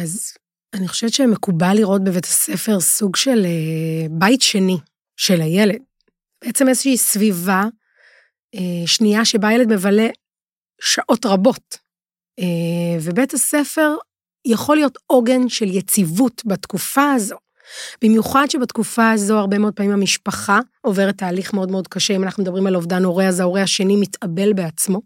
אז 0.02 0.34
אני 0.74 0.88
חושבת 0.88 1.14
שמקובל 1.14 1.74
לראות 1.76 2.04
בבית 2.04 2.26
הספר 2.26 2.80
סוג 2.80 3.16
של 3.16 3.46
אה, 3.46 4.08
בית 4.12 4.42
שני 4.42 4.78
של 5.18 5.42
הילד. 5.42 5.82
בעצם 6.44 6.68
איזושהי 6.68 6.98
סביבה 6.98 7.64
אה, 7.64 7.81
שנייה 8.86 9.26
שבה 9.26 9.48
הילד 9.48 9.74
מבלה 9.74 10.08
שעות 10.82 11.26
רבות. 11.26 11.78
אה, 12.40 12.98
ובית 13.02 13.34
הספר 13.34 13.96
יכול 14.46 14.76
להיות 14.76 14.98
עוגן 15.08 15.50
של 15.50 15.70
יציבות 15.70 16.42
בתקופה 16.46 17.12
הזו. 17.12 17.36
במיוחד 18.04 18.46
שבתקופה 18.50 19.12
הזו 19.12 19.38
הרבה 19.38 19.58
מאוד 19.58 19.74
פעמים 19.74 19.92
המשפחה 19.92 20.60
עוברת 20.82 21.18
תהליך 21.18 21.54
מאוד 21.54 21.72
מאוד 21.72 21.88
קשה, 21.88 22.16
אם 22.16 22.24
אנחנו 22.24 22.44
מדברים 22.44 22.68
על 22.68 22.76
אובדן 22.76 23.04
הורה, 23.04 23.28
אז 23.28 23.40
ההורה 23.40 23.62
השני 23.62 23.96
מתאבל 23.96 24.54
בעצמו, 24.54 25.02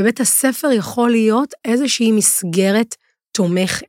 ובית 0.00 0.20
הספר 0.20 0.72
יכול 0.72 1.10
להיות 1.10 1.54
איזושהי 1.64 2.12
מסגרת 2.12 2.94
תומכת. 3.32 3.86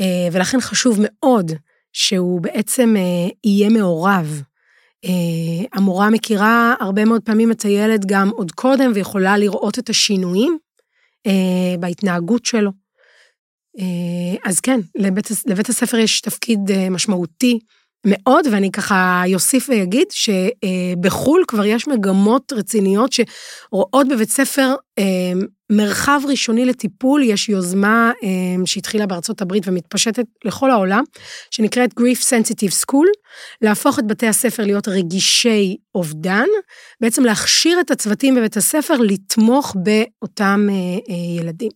אה, 0.00 0.28
ולכן 0.32 0.60
חשוב 0.60 0.98
מאוד 1.00 1.52
שהוא 1.92 2.40
בעצם 2.40 2.94
אה, 2.96 3.30
יהיה 3.44 3.68
מעורב. 3.70 4.42
אה, 5.04 5.66
המורה 5.72 6.10
מכירה 6.10 6.74
הרבה 6.80 7.04
מאוד 7.04 7.22
פעמים 7.22 7.50
את 7.50 7.62
הילד 7.62 8.04
גם 8.06 8.28
עוד 8.28 8.52
קודם 8.52 8.92
ויכולה 8.94 9.38
לראות 9.38 9.78
את 9.78 9.88
השינויים 9.88 10.58
בהתנהגות 11.80 12.44
שלו. 12.44 12.70
אז 14.44 14.60
כן, 14.60 14.80
לבית, 14.94 15.28
לבית 15.46 15.68
הספר 15.68 15.96
יש 15.96 16.20
תפקיד 16.20 16.60
משמעותי 16.90 17.58
מאוד, 18.06 18.46
ואני 18.52 18.72
ככה 18.72 19.22
אוסיף 19.34 19.68
ואגיד 19.68 20.06
שבחו"ל 20.10 21.44
כבר 21.48 21.64
יש 21.64 21.88
מגמות 21.88 22.52
רציניות 22.52 23.12
שרואות 23.12 24.08
בבית 24.08 24.30
ספר 24.30 24.74
מרחב 25.70 26.20
ראשוני 26.28 26.64
לטיפול, 26.64 27.22
יש 27.22 27.48
יוזמה 27.48 28.12
אמ, 28.22 28.66
שהתחילה 28.66 29.06
בארצות 29.06 29.42
הברית 29.42 29.68
ומתפשטת 29.68 30.24
לכל 30.44 30.70
העולם, 30.70 31.04
שנקראת 31.50 31.90
Grief 32.00 32.20
Sensitive 32.20 32.84
School, 32.84 33.06
להפוך 33.62 33.98
את 33.98 34.06
בתי 34.06 34.26
הספר 34.26 34.64
להיות 34.64 34.88
רגישי 34.88 35.76
אובדן, 35.94 36.46
בעצם 37.00 37.24
להכשיר 37.24 37.80
את 37.80 37.90
הצוותים 37.90 38.34
בבית 38.34 38.56
הספר 38.56 38.94
לתמוך 38.94 39.76
באותם 39.76 40.66
אה, 40.70 40.74
אה, 40.74 41.40
ילדים. 41.40 41.70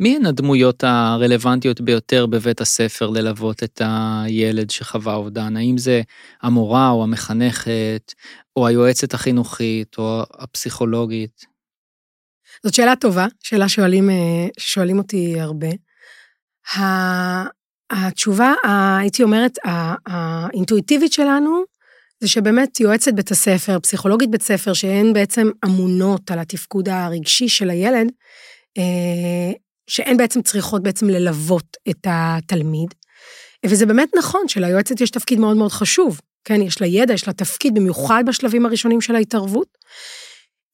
מי 0.00 0.16
הן 0.16 0.26
הדמויות 0.26 0.84
הרלוונטיות 0.84 1.80
ביותר 1.80 2.26
בבית 2.26 2.60
הספר 2.60 3.10
ללוות 3.10 3.62
את 3.62 3.82
הילד 3.84 4.70
שחווה 4.70 5.14
אובדן? 5.14 5.56
האם 5.56 5.78
זה 5.78 6.02
המורה 6.42 6.90
או 6.90 7.02
המחנכת, 7.02 8.14
או 8.56 8.66
היועצת 8.66 9.14
החינוכית, 9.14 9.98
או 9.98 10.22
הפסיכולוגית? 10.38 11.49
זאת 12.64 12.74
שאלה 12.74 12.96
טובה, 12.96 13.26
שאלה 13.42 13.68
שואלים, 13.68 14.10
אה, 14.10 14.48
שואלים 14.58 14.98
אותי 14.98 15.40
הרבה. 15.40 15.68
התשובה, 17.90 18.54
הייתי 19.00 19.22
אומרת, 19.22 19.58
האינטואיטיבית 20.06 21.12
שלנו, 21.12 21.62
זה 22.20 22.28
שבאמת 22.28 22.80
יועצת 22.80 23.12
בית 23.12 23.30
הספר, 23.30 23.78
פסיכולוגית 23.78 24.30
בית 24.30 24.42
ספר, 24.42 24.72
שהן 24.72 25.12
בעצם 25.12 25.50
אמונות 25.64 26.30
על 26.30 26.38
התפקוד 26.38 26.88
הרגשי 26.88 27.48
של 27.48 27.70
הילד, 27.70 28.06
אה, 28.78 29.52
שהן 29.86 30.16
בעצם 30.16 30.42
צריכות 30.42 30.82
בעצם 30.82 31.08
ללוות 31.08 31.76
את 31.90 32.06
התלמיד. 32.06 32.94
וזה 33.66 33.86
באמת 33.86 34.08
נכון 34.18 34.48
שליועצת 34.48 35.00
יש 35.00 35.10
תפקיד 35.10 35.38
מאוד 35.38 35.56
מאוד 35.56 35.72
חשוב. 35.72 36.20
כן, 36.44 36.62
יש 36.62 36.80
לה 36.80 36.86
ידע, 36.86 37.14
יש 37.14 37.26
לה 37.26 37.32
תפקיד, 37.32 37.74
במיוחד 37.74 38.24
בשלבים 38.26 38.66
הראשונים 38.66 39.00
של 39.00 39.14
ההתערבות. 39.14 39.68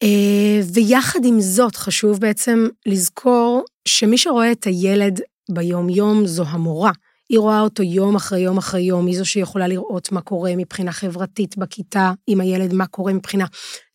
אה, 0.02 0.60
ויחד 0.74 1.24
עם 1.24 1.40
זאת, 1.40 1.76
חשוב 1.76 2.20
בעצם 2.20 2.66
לזכור 2.86 3.64
שמי 3.88 4.18
שרואה 4.18 4.52
את 4.52 4.64
הילד 4.64 5.20
ביום-יום 5.50 6.26
זו 6.26 6.44
המורה. 6.48 6.92
היא 7.28 7.38
רואה 7.38 7.60
אותו 7.60 7.82
יום 7.82 8.16
אחרי 8.16 8.40
יום 8.40 8.58
אחרי 8.58 8.80
יום, 8.80 9.06
היא 9.06 9.18
זו 9.18 9.24
שיכולה 9.24 9.68
לראות 9.68 10.12
מה 10.12 10.20
קורה 10.20 10.56
מבחינה 10.56 10.92
חברתית 10.92 11.56
בכיתה 11.56 12.12
עם 12.26 12.40
הילד, 12.40 12.74
מה 12.74 12.86
קורה 12.86 13.12
מבחינה 13.12 13.44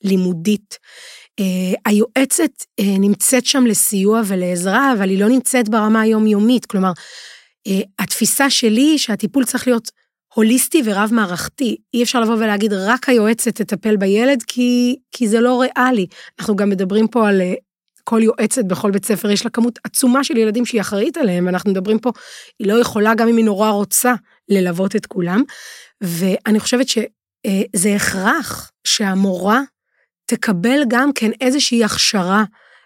לימודית. 0.04 0.78
Uh, 1.42 1.80
היועצת 1.86 2.52
uh, 2.82 2.84
נמצאת 3.00 3.46
שם 3.46 3.66
לסיוע 3.66 4.22
ולעזרה, 4.28 4.94
אבל 4.94 5.10
היא 5.10 5.20
לא 5.20 5.30
נמצאת 5.30 5.70
ברמה 5.70 6.02
היומיומית. 6.02 6.66
כלומר, 6.66 6.92
uh, 7.68 7.72
התפיסה 8.00 8.50
שלי 8.50 8.82
היא 8.82 8.98
שהטיפול 8.98 9.46
צריך 9.46 9.68
להיות 9.68 9.92
הוליסטי 10.34 10.82
ורב-מערכתי. 10.86 11.78
אי 11.94 12.04
אפשר 12.04 12.20
לבוא 12.20 12.36
ולהגיד, 12.36 12.74
רק 12.74 13.10
היועצת 13.10 13.56
תטפל 13.62 13.98
בילד, 13.98 14.44
כי, 14.48 14.96
כי 15.12 15.28
זה 15.28 15.40
לא 15.40 15.62
ריאלי. 15.62 16.08
אנחנו 16.40 16.56
גם 16.56 16.70
מדברים 16.70 17.08
פה 17.08 17.30
על 17.30 17.42
כל 18.04 18.20
יועצת 18.24 18.66
בכל 18.66 18.92
בית 18.92 19.06
ספר, 19.06 19.32
יש 19.32 19.46
לה 19.46 19.52
כמות 19.52 19.80
עצומה 19.84 20.24
של 20.24 20.38
ילדים 20.38 20.66
שהיא 20.66 20.82
אחראית 20.82 21.18
עליהם, 21.18 21.46
ואנחנו 21.46 21.72
מדברים 21.72 22.00
פה, 22.00 22.12
היא 22.60 22.68
לא 22.68 22.80
יכולה, 22.80 23.16
גם 23.16 23.28
אם 23.28 23.38
היא 23.38 23.46
נורא 23.46 23.70
רוצה, 23.70 24.14
ללוות 24.50 24.96
את 24.96 25.06
כולם. 25.06 25.44
ואני 26.02 26.60
חושבת 26.60 26.88
שזה 26.88 27.96
הכרח 27.96 28.72
שהמורה 28.84 29.62
תקבל 30.26 30.80
גם 30.88 31.14
כן 31.14 31.32
איזושהי 31.42 31.84
הכשרה 31.84 32.44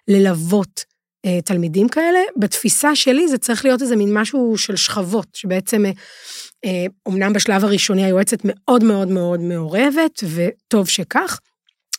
ללוות 0.08 0.86
אה, 1.26 1.42
תלמידים 1.42 1.90
כאלה. 1.90 2.20
בתפיסה 2.38 2.96
שלי 2.96 3.28
זה 3.28 3.38
צריך 3.38 3.66
להיות 3.66 3.82
איזה 3.82 3.96
מין 3.96 4.14
משהו 4.14 4.58
של 4.58 4.76
שכבות, 4.76 5.28
שבעצם, 5.34 5.84
אה, 6.66 6.86
אומנם 7.06 7.34
בשלב 7.34 7.64
הראשוני 7.64 8.06
היועצת 8.06 8.38
מאוד 8.44 8.84
מאוד 8.84 9.08
מאוד 9.08 9.40
מעורבת, 9.40 10.24
וטוב 10.36 10.88
שכך. 10.88 11.40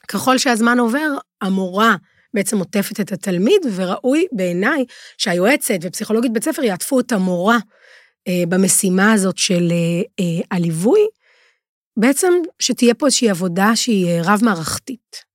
ככל 0.09 0.39
שהזמן 0.39 0.79
עובר, 0.79 1.09
המורה 1.43 1.97
בעצם 2.35 2.59
עוטפת 2.59 3.01
את 3.01 3.13
התלמיד, 3.13 3.61
וראוי 3.75 4.27
בעיניי 4.33 4.85
שהיועצת 5.19 5.79
ופסיכולוגית 5.83 6.33
בית 6.33 6.45
ספר 6.45 6.63
יעטפו 6.63 7.01
את 7.01 7.13
המורה 7.13 7.59
אה, 8.29 8.43
במשימה 8.49 9.13
הזאת 9.13 9.39
של 9.39 9.69
אה, 9.71 10.03
אה, 10.21 10.57
הליווי, 10.57 11.01
בעצם 11.97 12.33
שתהיה 12.59 12.95
פה 12.95 13.07
איזושהי 13.07 13.31
עבודה 13.31 13.77
שהיא 13.77 14.07
אה, 14.07 14.21
רב-מערכתית. 14.25 15.27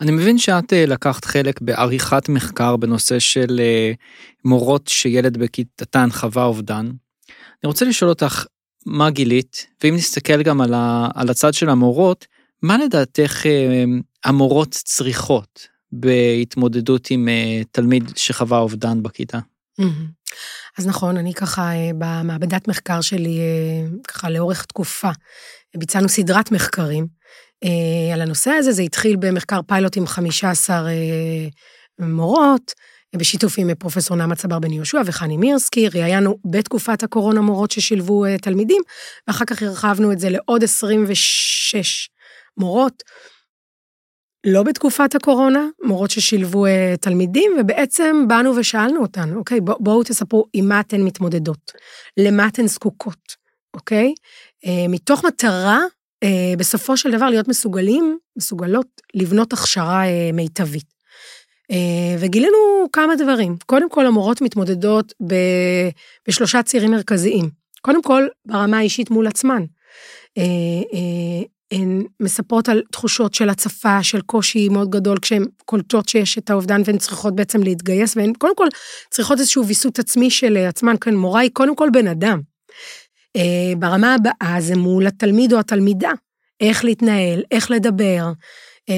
אני 0.00 0.10
מבין 0.10 0.38
שאת 0.38 0.72
אה, 0.72 0.86
לקחת 0.86 1.24
חלק 1.24 1.60
בעריכת 1.60 2.28
מחקר 2.28 2.76
בנושא 2.76 3.18
של 3.18 3.60
מורות 4.44 4.88
שילד 4.88 5.36
בכיתתן 5.36 6.08
חווה 6.10 6.44
אובדן. 6.44 6.86
אני 6.86 7.68
רוצה 7.68 7.84
לשאול 7.84 8.10
אותך, 8.10 8.44
מה 8.86 9.10
גילית, 9.10 9.66
ואם 9.84 9.94
נסתכל 9.96 10.42
גם 10.42 10.60
על, 10.60 10.74
ה, 10.74 11.08
על 11.14 11.30
הצד 11.30 11.54
של 11.54 11.68
המורות, 11.68 12.26
מה 12.62 12.78
לדעתך 12.78 13.46
אה, 13.46 13.84
המורות 14.24 14.70
צריכות 14.70 15.66
בהתמודדות 15.92 17.10
עם 17.10 17.28
תלמיד 17.70 18.10
שחווה 18.16 18.58
אובדן 18.58 19.02
בכיתה? 19.02 19.38
אז 20.78 20.86
נכון, 20.86 21.16
אני 21.16 21.34
ככה 21.34 21.70
במעבדת 21.98 22.68
מחקר 22.68 23.00
שלי, 23.00 23.38
ככה 24.08 24.30
לאורך 24.30 24.64
תקופה, 24.64 25.10
ביצענו 25.76 26.08
סדרת 26.08 26.52
מחקרים 26.52 27.06
אה, 27.64 28.14
על 28.14 28.20
הנושא 28.20 28.50
הזה. 28.50 28.72
זה 28.72 28.82
התחיל 28.82 29.16
במחקר 29.16 29.60
פיילוט 29.62 29.96
עם 29.96 30.06
15 30.06 30.88
אה, 30.88 31.48
מורות, 31.98 32.72
בשיתוף 33.16 33.54
עם 33.58 33.74
פרופסור 33.74 34.16
נעמה 34.16 34.34
צבר 34.34 34.58
בן 34.58 34.72
יהושע 34.72 35.00
וחני 35.06 35.36
מירסקי, 35.36 35.88
ראיינו 35.88 36.38
בתקופת 36.44 37.02
הקורונה 37.02 37.40
מורות 37.40 37.70
ששילבו 37.70 38.24
אה, 38.24 38.38
תלמידים, 38.38 38.82
ואחר 39.26 39.44
כך 39.44 39.62
הרחבנו 39.62 40.12
את 40.12 40.18
זה 40.18 40.30
לעוד 40.30 40.64
26 40.64 42.08
מורות. 42.56 43.02
לא 44.46 44.62
בתקופת 44.62 45.14
הקורונה, 45.14 45.66
מורות 45.82 46.10
ששילבו 46.10 46.66
uh, 46.66 46.70
תלמידים, 47.00 47.52
ובעצם 47.60 48.24
באנו 48.28 48.56
ושאלנו 48.56 49.02
אותן, 49.02 49.34
אוקיי, 49.34 49.60
בוא, 49.60 49.74
בואו 49.80 50.02
תספרו 50.02 50.44
עם 50.52 50.68
מה 50.68 50.80
אתן 50.80 51.00
מתמודדות, 51.00 51.72
למה 52.16 52.48
אתן 52.48 52.66
זקוקות, 52.66 53.36
אוקיי? 53.74 54.14
Uh, 54.66 54.88
מתוך 54.88 55.24
מטרה 55.24 55.78
אה, 56.22 56.54
בסופו 56.58 56.96
של 56.96 57.10
דבר 57.10 57.30
להיות 57.30 57.48
מסוגלים, 57.48 58.18
מסוגלות, 58.36 58.86
לבנות 59.14 59.52
הכשרה 59.52 60.04
אה, 60.06 60.30
מיטבית. 60.32 60.91
אה, 61.70 62.16
וגילינו 62.18 62.56
כמה 62.92 63.16
דברים. 63.16 63.56
קודם 63.66 63.90
כל, 63.90 64.06
המורות 64.06 64.40
מתמודדות 64.42 65.12
ב, 65.26 65.34
בשלושה 66.28 66.62
צירים 66.62 66.90
מרכזיים. 66.90 67.50
קודם 67.80 68.02
כל, 68.02 68.26
ברמה 68.46 68.78
האישית 68.78 69.10
מול 69.10 69.26
עצמן. 69.26 69.62
הן 71.72 72.02
מספרות 72.20 72.68
על 72.68 72.82
תחושות 72.92 73.34
של 73.34 73.48
הצפה, 73.48 74.02
של 74.02 74.20
קושי 74.20 74.68
מאוד 74.68 74.90
גדול, 74.90 75.18
כשהן 75.18 75.44
קולטות 75.64 76.08
שיש 76.08 76.38
את 76.38 76.50
האובדן 76.50 76.82
והן 76.84 76.98
צריכות 76.98 77.34
בעצם 77.36 77.62
להתגייס, 77.62 78.16
והן 78.16 78.32
קודם 78.38 78.56
כל 78.56 78.66
צריכות 79.10 79.38
איזשהו 79.38 79.66
ויסות 79.66 79.98
עצמי 79.98 80.30
של 80.30 80.56
עצמן, 80.56 80.94
כן, 81.00 81.14
מורה 81.14 81.40
היא 81.40 81.50
קודם 81.52 81.76
כל 81.76 81.88
בן 81.92 82.06
אדם. 82.06 82.40
אה, 83.36 83.72
ברמה 83.78 84.14
הבאה 84.14 84.56
זה 84.60 84.76
מול 84.76 85.06
התלמיד 85.06 85.52
או 85.52 85.58
התלמידה, 85.58 86.10
איך 86.60 86.84
להתנהל, 86.84 87.42
איך 87.50 87.70
לדבר. 87.70 88.32
אה, 88.88 88.94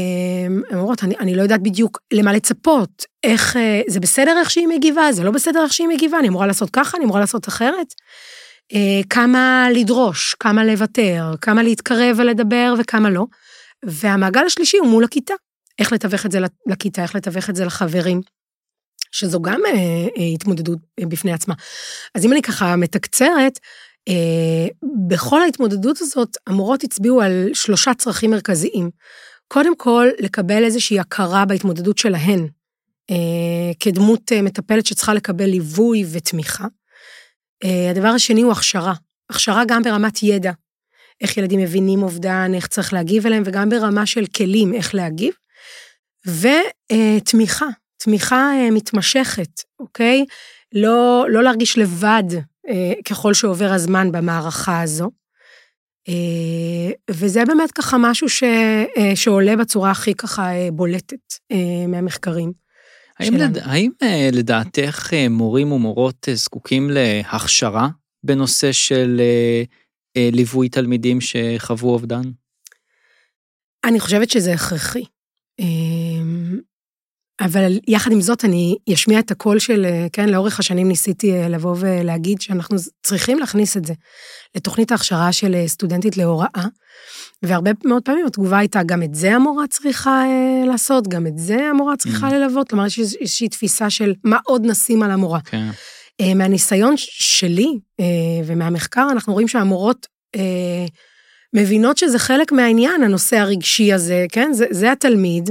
הן 0.70 0.78
אומרות, 0.78 1.04
אני, 1.04 1.14
אני 1.20 1.34
לא 1.34 1.42
יודעת 1.42 1.62
בדיוק 1.62 1.98
למה 2.12 2.32
לצפות, 2.32 3.04
איך, 3.22 3.56
אה, 3.56 3.80
זה 3.88 4.00
בסדר 4.00 4.38
איך 4.38 4.50
שהיא 4.50 4.68
מגיבה, 4.68 5.12
זה 5.12 5.24
לא 5.24 5.30
בסדר 5.30 5.64
איך 5.64 5.72
שהיא 5.72 5.88
מגיבה, 5.88 6.18
אני 6.18 6.28
אמורה 6.28 6.46
לעשות 6.46 6.70
ככה, 6.70 6.96
אני 6.96 7.04
אמורה 7.04 7.20
לעשות 7.20 7.48
אחרת. 7.48 7.86
אה, 8.72 9.00
כמה 9.10 9.66
לדרוש, 9.74 10.34
כמה 10.40 10.64
לוותר, 10.64 11.34
כמה 11.40 11.62
להתקרב 11.62 12.16
ולדבר 12.18 12.74
וכמה 12.78 13.10
לא. 13.10 13.24
והמעגל 13.84 14.46
השלישי 14.46 14.76
הוא 14.76 14.88
מול 14.88 15.04
הכיתה. 15.04 15.34
איך 15.78 15.92
לתווך 15.92 16.26
את 16.26 16.32
זה 16.32 16.38
לכיתה, 16.66 17.02
איך 17.02 17.14
לתווך 17.14 17.50
את 17.50 17.56
זה 17.56 17.64
לחברים, 17.64 18.20
שזו 19.12 19.42
גם 19.42 19.60
אה, 19.66 19.72
אה, 20.18 20.24
התמודדות 20.34 20.78
אה, 21.00 21.06
בפני 21.06 21.32
עצמה. 21.32 21.54
אז 22.14 22.24
אם 22.24 22.32
אני 22.32 22.42
ככה 22.42 22.76
מתקצרת, 22.76 23.58
אה, 24.08 24.66
בכל 25.08 25.42
ההתמודדות 25.42 26.00
הזאת, 26.00 26.36
המורות 26.46 26.84
הצביעו 26.84 27.20
על 27.20 27.48
שלושה 27.54 27.94
צרכים 27.94 28.30
מרכזיים. 28.30 28.90
קודם 29.48 29.76
כל, 29.76 30.08
לקבל 30.20 30.64
איזושהי 30.64 31.00
הכרה 31.00 31.44
בהתמודדות 31.44 31.98
שלהן, 31.98 32.48
אה, 33.10 33.72
כדמות 33.80 34.32
אה, 34.32 34.42
מטפלת 34.42 34.86
שצריכה 34.86 35.14
לקבל 35.14 35.46
ליווי 35.46 36.04
ותמיכה. 36.12 36.66
אה, 37.64 37.90
הדבר 37.90 38.08
השני 38.08 38.42
הוא 38.42 38.52
הכשרה. 38.52 38.94
הכשרה 39.30 39.62
גם 39.68 39.82
ברמת 39.82 40.22
ידע, 40.22 40.52
איך 41.20 41.36
ילדים 41.36 41.60
מבינים 41.60 42.02
אובדן, 42.02 42.52
איך 42.54 42.66
צריך 42.66 42.92
להגיב 42.92 43.26
אליהם, 43.26 43.42
וגם 43.46 43.68
ברמה 43.68 44.06
של 44.06 44.26
כלים, 44.26 44.74
איך 44.74 44.94
להגיב. 44.94 45.34
ותמיכה, 46.26 47.66
תמיכה 47.96 48.52
אה, 48.54 48.70
מתמשכת, 48.70 49.62
אוקיי? 49.80 50.24
לא, 50.72 51.26
לא 51.28 51.42
להרגיש 51.42 51.78
לבד 51.78 52.22
אה, 52.68 52.92
ככל 53.08 53.34
שעובר 53.34 53.72
הזמן 53.72 54.12
במערכה 54.12 54.82
הזו. 54.82 55.10
אה, 56.08 56.92
וזה 57.10 57.44
באמת 57.44 57.72
ככה 57.72 57.96
משהו 58.00 58.28
ש, 58.28 58.42
שעולה 59.14 59.56
בצורה 59.56 59.90
הכי 59.90 60.14
ככה 60.14 60.50
בולטת 60.72 61.34
מהמחקרים. 61.88 62.52
האם, 63.18 63.34
לד... 63.34 63.58
האם 63.58 63.90
לדעתך 64.32 65.12
מורים 65.30 65.72
ומורות 65.72 66.28
זקוקים 66.34 66.90
להכשרה 66.90 67.88
בנושא 68.24 68.72
של 68.72 69.20
ליווי 70.16 70.68
תלמידים 70.68 71.18
שחוו 71.20 71.90
אובדן? 71.90 72.22
אני 73.84 74.00
חושבת 74.00 74.30
שזה 74.30 74.52
הכרחי. 74.52 75.04
אבל 77.40 77.78
יחד 77.88 78.12
עם 78.12 78.20
זאת, 78.20 78.44
אני 78.44 78.76
אשמיע 78.92 79.18
את 79.18 79.30
הקול 79.30 79.58
של, 79.58 79.86
כן, 80.12 80.28
לאורך 80.28 80.58
השנים 80.58 80.88
ניסיתי 80.88 81.32
אה, 81.32 81.48
לבוא 81.48 81.76
ולהגיד 81.78 82.40
שאנחנו 82.40 82.76
צריכים 83.02 83.38
להכניס 83.38 83.76
את 83.76 83.84
זה 83.84 83.94
לתוכנית 84.56 84.92
ההכשרה 84.92 85.32
של 85.32 85.54
אה, 85.54 85.68
סטודנטית 85.68 86.16
להוראה, 86.16 86.66
והרבה 87.42 87.70
מאוד 87.84 88.02
פעמים 88.02 88.26
התגובה 88.26 88.58
הייתה, 88.58 88.82
גם 88.82 89.02
את 89.02 89.14
זה 89.14 89.34
המורה 89.34 89.66
צריכה 89.66 90.24
אה, 90.24 90.66
לעשות, 90.66 91.08
גם 91.08 91.26
את 91.26 91.38
זה 91.38 91.56
המורה 91.70 91.96
צריכה 91.96 92.28
mm. 92.28 92.34
ללוות, 92.34 92.68
כלומר, 92.68 92.86
יש 92.86 92.98
איזושהי 92.98 93.48
תפיסה 93.48 93.90
של 93.90 94.14
מה 94.24 94.38
עוד 94.44 94.66
נשים 94.66 95.02
על 95.02 95.10
המורה. 95.10 95.40
כן. 95.40 95.68
מהניסיון 96.34 96.94
שלי 96.96 97.78
ומהמחקר, 98.44 99.06
אנחנו 99.12 99.32
רואים 99.32 99.48
שהמורות 99.48 100.06
מבינות 101.54 101.98
שזה 101.98 102.18
חלק 102.18 102.52
מהעניין, 102.52 103.02
הנושא 103.02 103.36
הרגשי 103.36 103.92
הזה, 103.92 104.26
כן? 104.32 104.52
זה, 104.52 104.66
זה 104.70 104.92
התלמיד. 104.92 105.50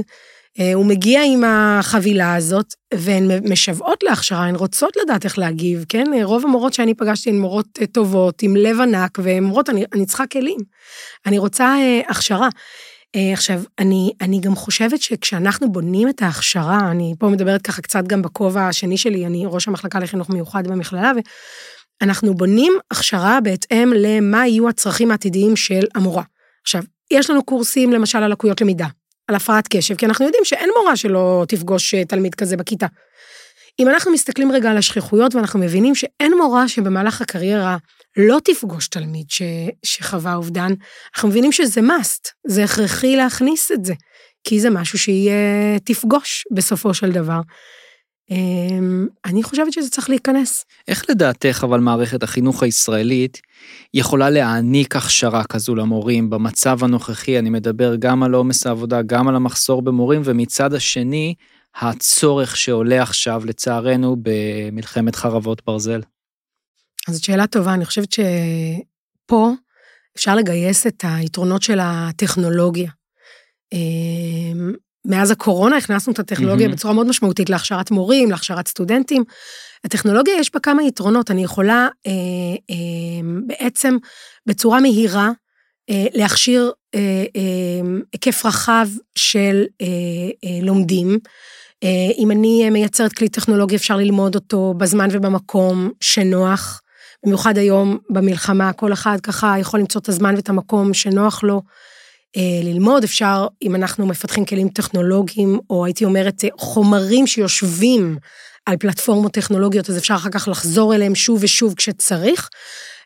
אה, 0.60 0.74
הוא 0.74 0.86
מגיע 0.86 1.22
עם 1.26 1.44
החבילה 1.44 2.34
הזאת, 2.34 2.74
והן 2.94 3.30
משוועות 3.50 4.02
להכשרה, 4.02 4.46
הן 4.46 4.54
רוצות 4.54 4.96
לדעת 5.02 5.24
איך 5.24 5.38
להגיב, 5.38 5.84
כן? 5.88 6.04
רוב 6.22 6.44
המורות 6.44 6.74
שאני 6.74 6.94
פגשתי 6.94 7.30
הן 7.30 7.38
מורות 7.38 7.66
אה, 7.80 7.86
טובות, 7.86 8.42
עם 8.42 8.56
לב 8.56 8.80
ענק, 8.80 9.18
והן 9.22 9.44
אומרות, 9.44 9.70
אני, 9.70 9.84
אני 9.92 10.06
צריכה 10.06 10.26
כלים, 10.26 10.58
אני 11.26 11.38
רוצה 11.38 11.64
אה, 11.64 12.00
הכשרה. 12.08 12.48
אה, 13.16 13.32
עכשיו, 13.32 13.62
אני, 13.78 14.12
אני 14.20 14.40
גם 14.40 14.54
חושבת 14.54 15.02
שכשאנחנו 15.02 15.72
בונים 15.72 16.08
את 16.08 16.22
ההכשרה, 16.22 16.90
אני 16.90 17.14
פה 17.18 17.28
מדברת 17.28 17.62
ככה 17.62 17.82
קצת 17.82 18.04
גם 18.06 18.22
בכובע 18.22 18.68
השני 18.68 18.96
שלי, 18.96 19.26
אני 19.26 19.42
ראש 19.46 19.68
המחלקה 19.68 19.98
לחינוך 19.98 20.30
מיוחד 20.30 20.66
במכללה, 20.66 21.12
אנחנו 22.02 22.34
בונים 22.34 22.72
הכשרה 22.90 23.38
בהתאם 23.40 23.92
למה 23.96 24.46
יהיו 24.46 24.68
הצרכים 24.68 25.10
העתידיים 25.10 25.56
של 25.56 25.84
המורה. 25.94 26.22
עכשיו, 26.62 26.82
יש 27.10 27.30
לנו 27.30 27.44
קורסים 27.44 27.92
למשל 27.92 28.18
על 28.18 28.32
לקויות 28.32 28.60
למידה, 28.60 28.86
על 29.28 29.36
הפרעת 29.36 29.68
קשב, 29.68 29.94
כי 29.94 30.06
אנחנו 30.06 30.24
יודעים 30.24 30.44
שאין 30.44 30.70
מורה 30.78 30.96
שלא 30.96 31.44
תפגוש 31.48 31.94
אה, 31.94 32.04
תלמיד 32.04 32.34
כזה 32.34 32.56
בכיתה. 32.56 32.86
אם 33.78 33.88
אנחנו 33.88 34.12
מסתכלים 34.12 34.52
רגע 34.52 34.70
על 34.70 34.76
השכיחויות 34.76 35.34
ואנחנו 35.34 35.60
מבינים 35.60 35.94
שאין 35.94 36.32
מורה 36.36 36.68
שבמהלך 36.68 37.20
הקריירה 37.20 37.76
לא 38.16 38.38
תפגוש 38.44 38.88
תלמיד 38.88 39.26
ש, 39.30 39.42
שחווה 39.84 40.34
אובדן, 40.34 40.72
אנחנו 41.14 41.28
מבינים 41.28 41.52
שזה 41.52 41.80
must, 41.80 42.30
זה 42.46 42.64
הכרחי 42.64 43.16
להכניס 43.16 43.72
את 43.72 43.84
זה, 43.84 43.94
כי 44.44 44.60
זה 44.60 44.70
משהו 44.70 44.98
שהיא 44.98 45.30
תפגוש 45.84 46.44
בסופו 46.54 46.94
של 46.94 47.12
דבר. 47.12 47.40
אמ, 48.30 49.06
אני 49.24 49.42
חושבת 49.42 49.72
שזה 49.72 49.90
צריך 49.90 50.10
להיכנס. 50.10 50.64
איך 50.88 51.04
לדעתך 51.10 51.64
אבל 51.64 51.80
מערכת 51.80 52.22
החינוך 52.22 52.62
הישראלית 52.62 53.40
יכולה 53.94 54.30
להעניק 54.30 54.96
הכשרה 54.96 55.44
כזו 55.44 55.74
למורים 55.74 56.30
במצב 56.30 56.84
הנוכחי, 56.84 57.38
אני 57.38 57.50
מדבר 57.50 57.96
גם 57.96 58.22
על 58.22 58.34
עומס 58.34 58.66
העבודה, 58.66 59.02
גם 59.02 59.28
על 59.28 59.36
המחסור 59.36 59.82
במורים, 59.82 60.22
ומצד 60.24 60.74
השני, 60.74 61.34
הצורך 61.74 62.56
שעולה 62.56 63.02
עכשיו 63.02 63.42
לצערנו 63.44 64.16
במלחמת 64.22 65.14
חרבות 65.16 65.62
ברזל? 65.64 66.00
אז 67.08 67.14
זאת 67.14 67.24
שאלה 67.24 67.46
טובה, 67.46 67.74
אני 67.74 67.84
חושבת 67.84 68.12
שפה 68.12 69.52
אפשר 70.16 70.34
לגייס 70.34 70.86
את 70.86 71.04
היתרונות 71.08 71.62
של 71.62 71.78
הטכנולוגיה. 71.82 72.90
מאז 75.06 75.30
הקורונה 75.30 75.76
הכנסנו 75.76 76.12
את 76.12 76.18
הטכנולוגיה 76.18 76.68
mm-hmm. 76.68 76.72
בצורה 76.72 76.94
מאוד 76.94 77.06
משמעותית 77.06 77.50
להכשרת 77.50 77.90
מורים, 77.90 78.30
להכשרת 78.30 78.68
סטודנטים. 78.68 79.24
הטכנולוגיה 79.84 80.34
יש 80.38 80.54
בה 80.54 80.60
כמה 80.60 80.82
יתרונות, 80.82 81.30
אני 81.30 81.44
יכולה 81.44 81.88
אה, 82.06 82.12
אה, 82.70 83.28
בעצם 83.46 83.96
בצורה 84.46 84.80
מהירה 84.80 85.30
אה, 85.90 86.06
להכשיר 86.14 86.72
אה, 86.94 87.00
אה, 87.36 88.00
היקף 88.12 88.46
רחב 88.46 88.88
של 89.14 89.64
אה, 89.82 89.86
אה, 90.44 90.58
לומדים. 90.62 91.18
אה, 91.84 92.10
אם 92.18 92.30
אני 92.30 92.70
מייצרת 92.70 93.12
כלי 93.12 93.28
טכנולוגי 93.28 93.76
אפשר 93.76 93.96
ללמוד 93.96 94.34
אותו 94.34 94.74
בזמן 94.76 95.08
ובמקום 95.12 95.90
שנוח. 96.00 96.80
במיוחד 97.26 97.58
היום 97.58 97.98
במלחמה, 98.10 98.72
כל 98.72 98.92
אחד 98.92 99.18
ככה 99.22 99.54
יכול 99.60 99.80
למצוא 99.80 100.00
את 100.00 100.08
הזמן 100.08 100.34
ואת 100.36 100.48
המקום 100.48 100.94
שנוח 100.94 101.42
לו. 101.42 101.62
אה, 102.36 102.60
ללמוד, 102.62 103.04
אפשר, 103.04 103.46
אם 103.62 103.74
אנחנו 103.74 104.06
מפתחים 104.06 104.44
כלים 104.44 104.68
טכנולוגיים, 104.68 105.58
או 105.70 105.84
הייתי 105.84 106.04
אומרת, 106.04 106.44
אה, 106.44 106.48
חומרים 106.58 107.26
שיושבים 107.26 108.16
על 108.66 108.76
פלטפורמות 108.76 109.32
טכנולוגיות, 109.32 109.90
אז 109.90 109.98
אפשר 109.98 110.14
אחר 110.14 110.30
כך 110.30 110.48
לחזור 110.48 110.94
אליהם 110.94 111.14
שוב 111.14 111.38
ושוב 111.42 111.74
כשצריך. 111.74 112.48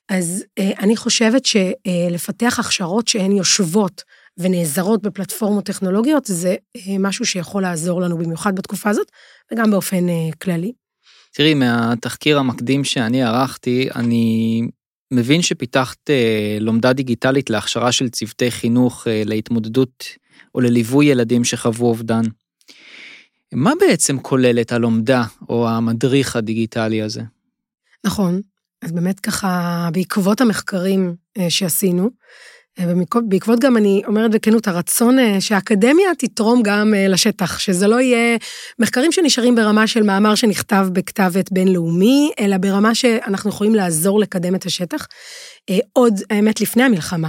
אז 0.08 0.44
אה, 0.58 0.70
אני 0.78 0.96
חושבת 0.96 1.42
שלפתח 1.46 2.58
הכשרות 2.58 3.08
שהן 3.08 3.32
יושבות 3.32 4.02
ונעזרות 4.38 5.02
בפלטפורמות 5.02 5.64
טכנולוגיות, 5.64 6.26
זה 6.26 6.56
משהו 6.98 7.26
שיכול 7.26 7.62
לעזור 7.62 8.00
לנו 8.00 8.18
במיוחד 8.18 8.54
בתקופה 8.54 8.90
הזאת, 8.90 9.06
וגם 9.52 9.70
באופן 9.70 10.06
כללי. 10.42 10.72
תראי, 11.32 11.54
מהתחקיר 11.54 12.38
המקדים 12.38 12.84
שאני 12.84 13.22
ערכתי, 13.22 13.88
אני 13.94 14.62
מבין 15.10 15.42
שפיתחת 15.42 16.10
אה, 16.10 16.58
לומדה 16.60 16.92
דיגיטלית 16.92 17.50
להכשרה 17.50 17.92
של 17.92 18.08
צוותי 18.08 18.50
חינוך 18.50 19.08
אה, 19.08 19.22
להתמודדות 19.26 20.04
או 20.54 20.60
לליווי 20.60 21.06
ילדים 21.06 21.44
שחוו 21.44 21.86
אובדן. 21.86 22.22
מה 23.52 23.72
בעצם 23.80 24.18
כוללת 24.18 24.72
הלומדה 24.72 25.24
או 25.48 25.68
המדריך 25.68 26.36
הדיגיטלי 26.36 27.02
הזה? 27.02 27.22
נכון, 28.04 28.40
אז 28.82 28.92
באמת 28.92 29.20
ככה, 29.20 29.88
בעקבות 29.92 30.40
המחקרים 30.40 31.14
אה, 31.38 31.50
שעשינו, 31.50 32.10
ובעקבות 32.86 33.60
גם, 33.60 33.76
אני 33.76 34.02
אומרת 34.06 34.30
בכנות, 34.30 34.68
הרצון 34.68 35.18
אה, 35.18 35.40
שהאקדמיה 35.40 36.14
תתרום 36.18 36.62
גם 36.62 36.94
אה, 36.94 37.08
לשטח, 37.08 37.58
שזה 37.58 37.86
לא 37.86 38.00
יהיה 38.00 38.36
מחקרים 38.78 39.12
שנשארים 39.12 39.54
ברמה 39.54 39.86
של 39.86 40.02
מאמר 40.02 40.34
שנכתב 40.34 40.88
בכתב 40.92 41.32
עת 41.38 41.52
בינלאומי, 41.52 42.30
אלא 42.40 42.56
ברמה 42.56 42.94
שאנחנו 42.94 43.50
יכולים 43.50 43.74
לעזור 43.74 44.20
לקדם 44.20 44.54
את 44.54 44.66
השטח. 44.66 45.06
אה, 45.70 45.78
עוד, 45.92 46.14
האמת, 46.30 46.60
לפני 46.60 46.82
המלחמה, 46.82 47.28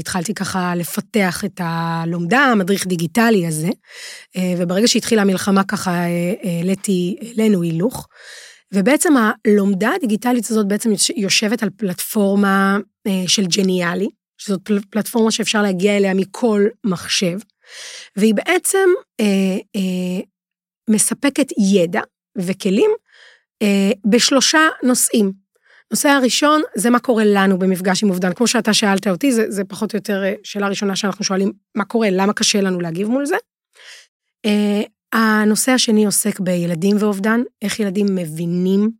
התחלתי 0.00 0.34
ככה 0.34 0.74
לפתח 0.74 1.44
את 1.44 1.60
הלומדה, 1.64 2.38
המדריך 2.38 2.86
דיגיטלי 2.86 3.46
הזה, 3.46 3.68
וברגע 4.58 4.88
שהתחילה 4.88 5.22
המלחמה 5.22 5.64
ככה 5.64 6.04
העליתי 6.42 7.16
אלינו 7.22 7.62
הילוך. 7.62 8.08
ובעצם 8.74 9.14
הלומדה 9.16 9.90
הדיגיטלית 9.96 10.50
הזאת 10.50 10.68
בעצם 10.68 10.90
יושבת 11.16 11.62
על 11.62 11.70
פלטפורמה 11.76 12.78
של 13.26 13.46
ג'ניאלי, 13.46 14.08
שזאת 14.40 14.70
פלטפורמה 14.90 15.30
שאפשר 15.30 15.62
להגיע 15.62 15.96
אליה 15.96 16.14
מכל 16.14 16.66
מחשב, 16.84 17.38
והיא 18.16 18.34
בעצם 18.34 18.88
אה, 19.20 19.56
אה, 19.76 20.20
מספקת 20.90 21.46
ידע 21.72 22.00
וכלים 22.38 22.90
אה, 23.62 23.90
בשלושה 24.04 24.60
נושאים. 24.82 25.32
הנושא 25.90 26.08
הראשון 26.08 26.62
זה 26.76 26.90
מה 26.90 26.98
קורה 26.98 27.24
לנו 27.26 27.58
במפגש 27.58 28.02
עם 28.02 28.10
אובדן. 28.10 28.32
כמו 28.32 28.46
שאתה 28.46 28.74
שאלת 28.74 29.06
אותי, 29.08 29.32
זה, 29.32 29.50
זה 29.50 29.64
פחות 29.64 29.94
או 29.94 29.96
יותר 29.96 30.24
אה, 30.24 30.34
שאלה 30.44 30.68
ראשונה 30.68 30.96
שאנחנו 30.96 31.24
שואלים, 31.24 31.52
מה 31.74 31.84
קורה, 31.84 32.08
למה 32.10 32.32
קשה 32.32 32.60
לנו 32.60 32.80
להגיב 32.80 33.08
מול 33.08 33.26
זה? 33.26 33.36
אה, 35.14 35.40
הנושא 35.42 35.72
השני 35.72 36.06
עוסק 36.06 36.40
בילדים 36.40 36.96
ואובדן, 37.00 37.40
איך 37.62 37.80
ילדים 37.80 38.06
מבינים 38.14 38.90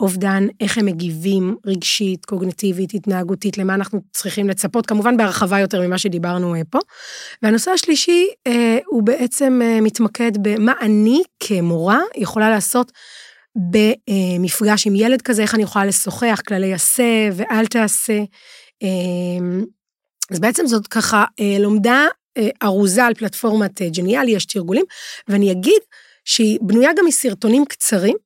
אובדן, 0.00 0.46
איך 0.60 0.78
הם 0.78 0.86
מגיבים 0.86 1.56
רגשית, 1.66 2.24
קוגניטיבית, 2.24 2.94
התנהגותית, 2.94 3.58
למה 3.58 3.74
אנחנו 3.74 4.00
צריכים 4.12 4.48
לצפות, 4.48 4.86
כמובן 4.86 5.16
בהרחבה 5.16 5.60
יותר 5.60 5.86
ממה 5.86 5.98
שדיברנו 5.98 6.54
אה, 6.54 6.60
פה. 6.70 6.78
והנושא 7.42 7.70
השלישי 7.70 8.26
אה, 8.46 8.78
הוא 8.86 9.02
בעצם 9.02 9.60
אה, 9.64 9.80
מתמקד 9.80 10.32
במה 10.42 10.72
אני 10.80 11.22
כמורה 11.40 12.00
יכולה 12.16 12.50
לעשות 12.50 12.92
במפגש 13.56 14.86
עם 14.86 14.94
ילד 14.96 15.22
כזה, 15.22 15.42
איך 15.42 15.54
אני 15.54 15.62
יכולה 15.62 15.84
לשוחח, 15.84 16.40
כללי 16.48 16.74
עשה 16.74 17.28
ואל 17.32 17.66
תעשה. 17.66 18.18
אז 20.30 20.40
בעצם 20.40 20.66
זאת 20.66 20.86
ככה 20.86 21.24
לומדה 21.60 22.06
ארוזה 22.62 23.04
על 23.04 23.14
פלטפורמת 23.14 23.82
ג'ניאל, 23.82 24.28
יש 24.28 24.44
תרגולים, 24.46 24.84
ואני 25.28 25.52
אגיד 25.52 25.80
שהיא 26.24 26.58
בנויה 26.62 26.90
גם 26.96 27.04
מסרטונים 27.06 27.64
קצרים, 27.64 28.16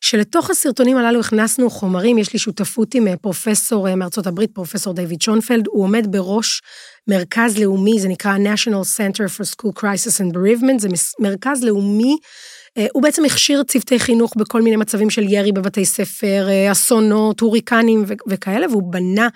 שלתוך 0.00 0.50
הסרטונים 0.50 0.96
הללו 0.96 1.20
הכנסנו 1.20 1.70
חומרים, 1.70 2.18
יש 2.18 2.32
לי 2.32 2.38
שותפות 2.38 2.94
עם 2.94 3.08
אה, 3.08 3.16
פרופסור 3.16 3.88
אה, 3.88 3.94
מארצות 3.94 4.26
הברית, 4.26 4.50
פרופסור 4.54 4.94
דיוויד 4.94 5.22
שונפלד, 5.22 5.66
הוא 5.66 5.84
עומד 5.84 6.06
בראש 6.10 6.62
מרכז 7.08 7.58
לאומי, 7.58 8.00
זה 8.00 8.08
נקרא 8.08 8.36
national 8.36 8.84
center 8.96 9.22
for 9.36 9.44
school 9.44 9.80
crisis 9.80 10.20
and 10.20 10.34
bereavement, 10.34 10.78
זה 10.78 10.88
מרכז 11.18 11.64
לאומי, 11.64 12.16
אה, 12.78 12.86
הוא 12.92 13.02
בעצם 13.02 13.24
הכשיר 13.24 13.62
צוותי 13.62 13.98
חינוך 13.98 14.32
בכל 14.36 14.62
מיני 14.62 14.76
מצבים 14.76 15.10
של 15.10 15.22
ירי 15.22 15.52
בבתי 15.52 15.84
ספר, 15.84 16.48
אסונות, 16.72 17.40
הוריקנים 17.40 18.04
וכאלה, 18.28 18.68
והוא 18.68 18.92
בנה 18.92 19.22
אה, 19.22 19.26
אה, 19.26 19.28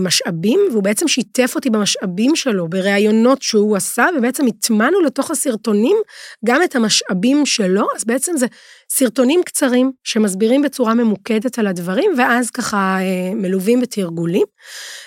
משאבים, 0.00 0.60
והוא 0.70 0.82
בעצם 0.82 1.08
שיתף 1.08 1.52
אותי 1.54 1.70
במשאבים 1.70 2.36
שלו, 2.36 2.68
בראיונות 2.68 3.42
שהוא 3.42 3.76
עשה, 3.76 4.06
ובעצם 4.18 4.46
הטמענו 4.46 5.00
לתוך 5.00 5.30
הסרטונים 5.30 5.96
גם 6.44 6.62
את 6.62 6.76
המשאבים 6.76 7.46
שלו, 7.46 7.86
אז 7.96 8.04
בעצם 8.04 8.36
זה 8.36 8.46
סרטונים 8.90 9.42
קצרים 9.42 9.92
שמסבירים 10.04 10.62
בצורה 10.62 10.94
ממוקדת 10.94 11.58
על 11.58 11.66
הדברים, 11.66 12.10
ואז 12.18 12.50
ככה 12.50 12.98
אה, 13.00 13.34
מלווים 13.34 13.80
בתרגולים. 13.80 14.46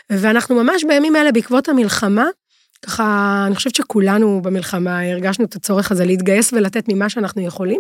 ואנחנו 0.09 0.63
ממש 0.63 0.83
בימים 0.83 1.15
האלה, 1.15 1.31
בעקבות 1.31 1.69
המלחמה, 1.69 2.25
ככה, 2.85 3.43
אני 3.47 3.55
חושבת 3.55 3.75
שכולנו 3.75 4.41
במלחמה 4.41 5.01
הרגשנו 5.01 5.45
את 5.45 5.55
הצורך 5.55 5.91
הזה 5.91 6.05
להתגייס 6.05 6.53
ולתת 6.53 6.85
ממה 6.87 7.09
שאנחנו 7.09 7.41
יכולים. 7.41 7.79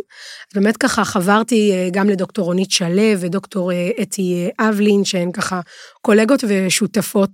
באמת 0.55 0.77
ככה 0.77 1.05
חברתי 1.05 1.71
אה, 1.71 1.89
גם 1.91 2.09
לדוקטור 2.09 2.45
רונית 2.45 2.71
שלו 2.71 3.19
ודוקטור 3.19 3.71
אה, 3.71 3.89
אתי 4.01 4.49
אה, 4.59 4.69
אבלין, 4.69 5.05
שהן 5.05 5.31
ככה 5.31 5.61
קולגות 6.01 6.43
ושותפות 6.47 7.29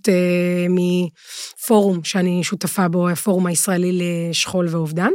מפורום 0.70 2.04
שאני 2.04 2.44
שותפה 2.44 2.88
בו, 2.88 3.10
הפורום 3.10 3.46
הישראלי 3.46 4.00
לשכול 4.30 4.68
ואובדן. 4.70 5.12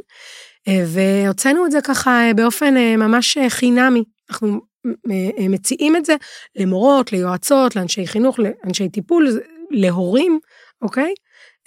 והוצאנו 0.86 1.66
את 1.66 1.70
זה 1.70 1.78
ככה 1.84 2.30
באופן 2.36 2.74
ממש 2.74 3.38
חינמי. 3.48 4.02
אנחנו 4.30 4.60
מציעים 5.38 5.96
את 5.96 6.04
זה 6.04 6.16
למורות, 6.56 7.12
ליועצות, 7.12 7.76
לאנשי 7.76 8.06
חינוך, 8.06 8.38
לאנשי 8.38 8.88
טיפול, 8.88 9.40
להורים, 9.70 10.38
אוקיי? 10.82 11.14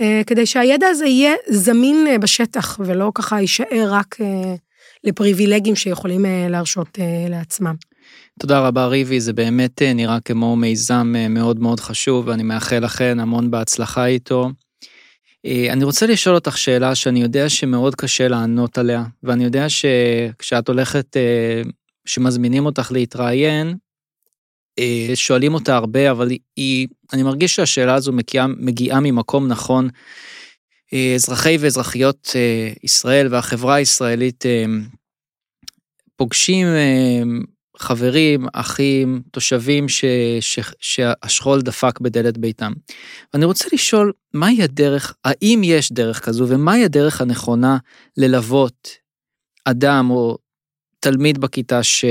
אה, 0.02 0.22
כדי 0.28 0.46
שהידע 0.46 0.88
הזה 0.88 1.06
יהיה 1.06 1.34
זמין 1.50 2.08
אה, 2.10 2.18
בשטח, 2.18 2.80
ולא 2.86 3.12
ככה 3.16 3.42
יישאר 3.42 3.88
רק 3.90 4.16
אה, 4.22 4.56
לפריבילגים 5.04 5.76
שיכולים 5.76 6.26
להרשות 6.50 7.00
לעצמם. 7.30 7.76
תודה 8.40 8.60
רבה 8.60 8.86
ריבי, 8.86 9.20
זה 9.20 9.34
באמת 9.34 9.82
נראה 9.82 10.20
כמו 10.20 10.56
מיזם 10.56 11.14
מאוד 11.30 11.60
מאוד 11.60 11.80
חשוב, 11.80 12.28
ואני 12.28 12.44
מאחל 12.44 12.80
לכן 12.80 13.20
המון 13.20 13.52
בהצלחה 13.52 14.06
איתו. 14.06 14.52
אני 15.46 15.84
רוצה 15.84 16.08
לשאול 16.08 16.36
אותך 16.36 16.58
שאלה 16.58 16.96
שאני 16.96 17.22
יודע 17.22 17.50
שמאוד 17.50 17.96
קשה 17.96 18.28
לענות 18.28 18.78
עליה, 18.78 19.04
ואני 19.24 19.44
יודע 19.44 19.66
שכשאת 19.70 20.68
הולכת, 20.68 21.18
שמזמינים 22.06 22.66
אותך 22.66 22.92
להתראיין, 22.92 23.76
שואלים 25.16 25.54
אותה 25.54 25.76
הרבה, 25.76 26.12
אבל 26.12 26.30
היא, 26.56 26.88
אני 27.14 27.24
מרגיש 27.24 27.56
שהשאלה 27.56 27.96
הזו 27.96 28.12
מגיעה, 28.12 28.48
מגיעה 28.48 29.00
ממקום 29.00 29.48
נכון. 29.48 29.90
אה, 30.94 31.14
אזרחי 31.16 31.58
ואזרחיות 31.60 32.32
אה, 32.36 32.72
ישראל 32.84 33.28
והחברה 33.32 33.76
הישראלית 33.76 34.46
פוגשים 36.16 36.68
חברים, 37.80 38.48
אחים, 38.54 39.22
תושבים 39.32 39.90
ש, 39.90 40.06
ש, 40.40 40.60
שהשכול 40.80 41.62
דפק 41.62 42.00
בדלת 42.00 42.38
ביתם. 42.38 42.74
ואני 43.34 43.46
רוצה 43.46 43.66
לשאול, 43.74 44.12
מהי 44.34 44.64
הדרך, 44.64 45.14
האם 45.26 45.62
יש 45.64 45.92
דרך 45.92 46.26
כזו, 46.26 46.46
ומהי 46.48 46.86
הדרך 46.86 47.22
הנכונה 47.22 47.78
ללוות 48.18 48.90
אדם 49.66 50.10
או 50.10 50.38
תלמיד 51.12 51.38
בכיתה 51.38 51.84
ש... 51.84 52.06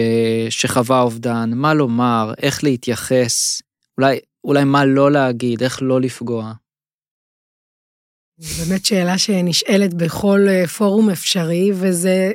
שחווה 0.50 1.00
אובדן, 1.00 1.50
מה 1.54 1.74
לומר, 1.74 2.32
איך 2.42 2.64
להתייחס, 2.64 3.62
אולי, 3.98 4.18
אולי 4.44 4.64
מה 4.64 4.84
לא 4.84 5.12
להגיד, 5.12 5.62
איך 5.62 5.82
לא 5.82 6.00
לפגוע. 6.00 6.52
באמת 8.38 8.84
שאלה 8.84 9.18
שנשאלת 9.18 9.94
בכל 9.94 10.40
אה, 10.48 10.66
פורום 10.66 11.10
אפשרי, 11.10 11.70
וזה 11.74 12.32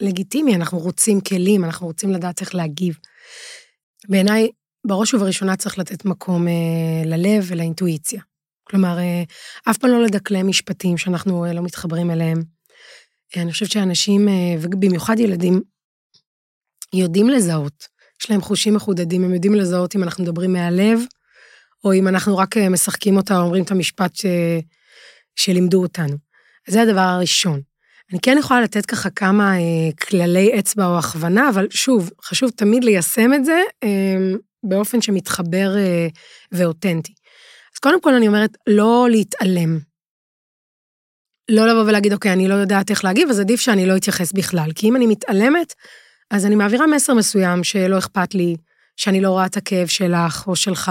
לגיטימי, 0.00 0.54
אנחנו 0.54 0.78
רוצים 0.78 1.20
כלים, 1.20 1.64
אנחנו 1.64 1.86
רוצים 1.86 2.10
לדעת 2.10 2.40
איך 2.40 2.54
להגיב. 2.54 2.98
בעיניי, 4.08 4.48
בראש 4.86 5.14
ובראשונה 5.14 5.56
צריך 5.56 5.78
לתת 5.78 6.04
מקום 6.04 6.48
אה, 6.48 6.52
ללב 7.04 7.44
ולאינטואיציה. 7.46 8.20
כלומר, 8.64 8.98
אה, 8.98 9.22
אף 9.70 9.78
פעם 9.78 9.90
לא 9.90 10.02
לדקלם 10.02 10.48
משפטים 10.48 10.98
שאנחנו 10.98 11.44
אה, 11.44 11.52
לא 11.52 11.62
מתחברים 11.62 12.10
אליהם. 12.10 12.42
אה, 13.36 13.42
אני 13.42 13.52
חושבת 13.52 13.70
שאנשים, 13.70 14.28
אה, 14.28 14.54
ובמיוחד 14.60 15.20
ילדים, 15.20 15.71
יודעים 16.92 17.28
לזהות. 17.28 17.86
יש 18.22 18.30
להם 18.30 18.40
חושים 18.40 18.74
מחודדים, 18.74 19.24
הם 19.24 19.34
יודעים 19.34 19.54
לזהות 19.54 19.96
אם 19.96 20.02
אנחנו 20.02 20.24
מדברים 20.24 20.52
מהלב, 20.52 21.00
או 21.84 21.92
אם 21.92 22.08
אנחנו 22.08 22.36
רק 22.36 22.56
אה, 22.56 22.68
משחקים 22.68 23.16
אותה 23.16 23.38
או 23.38 23.42
אומרים 23.42 23.64
את 23.64 23.70
המשפט 23.70 24.16
ש... 24.16 24.26
שלימדו 25.36 25.82
אותנו. 25.82 26.16
אז 26.68 26.74
זה 26.74 26.82
הדבר 26.82 27.00
הראשון. 27.00 27.60
אני 28.12 28.20
כן 28.20 28.36
יכולה 28.38 28.60
לתת 28.60 28.86
ככה 28.86 29.10
כמה 29.10 29.54
אה, 29.54 29.92
כללי 30.06 30.58
אצבע 30.58 30.86
או 30.86 30.98
הכוונה, 30.98 31.48
אבל 31.48 31.66
שוב, 31.70 32.10
חשוב 32.22 32.50
תמיד 32.50 32.84
ליישם 32.84 33.34
את 33.34 33.44
זה 33.44 33.60
אה, 33.84 34.34
באופן 34.62 35.02
שמתחבר 35.02 35.76
אה, 35.76 36.06
ואותנטי. 36.52 37.12
אז 37.74 37.78
קודם 37.78 38.00
כל 38.00 38.14
אני 38.14 38.28
אומרת, 38.28 38.50
לא 38.66 39.06
להתעלם. 39.10 39.78
לא 41.50 41.66
לבוא 41.66 41.82
ולהגיד, 41.82 42.12
אוקיי, 42.12 42.32
אני 42.32 42.48
לא 42.48 42.54
יודעת 42.54 42.90
איך 42.90 43.04
להגיב, 43.04 43.30
אז 43.30 43.40
עדיף 43.40 43.60
שאני 43.60 43.86
לא 43.86 43.96
אתייחס 43.96 44.32
בכלל. 44.32 44.72
כי 44.74 44.88
אם 44.88 44.96
אני 44.96 45.06
מתעלמת, 45.06 45.74
אז 46.32 46.46
אני 46.46 46.54
מעבירה 46.54 46.86
מסר 46.86 47.14
מסוים 47.14 47.64
שלא 47.64 47.98
אכפת 47.98 48.34
לי, 48.34 48.56
שאני 48.96 49.20
לא 49.20 49.30
רואה 49.30 49.46
את 49.46 49.56
הכאב 49.56 49.86
שלך 49.86 50.44
או 50.46 50.56
שלך, 50.56 50.90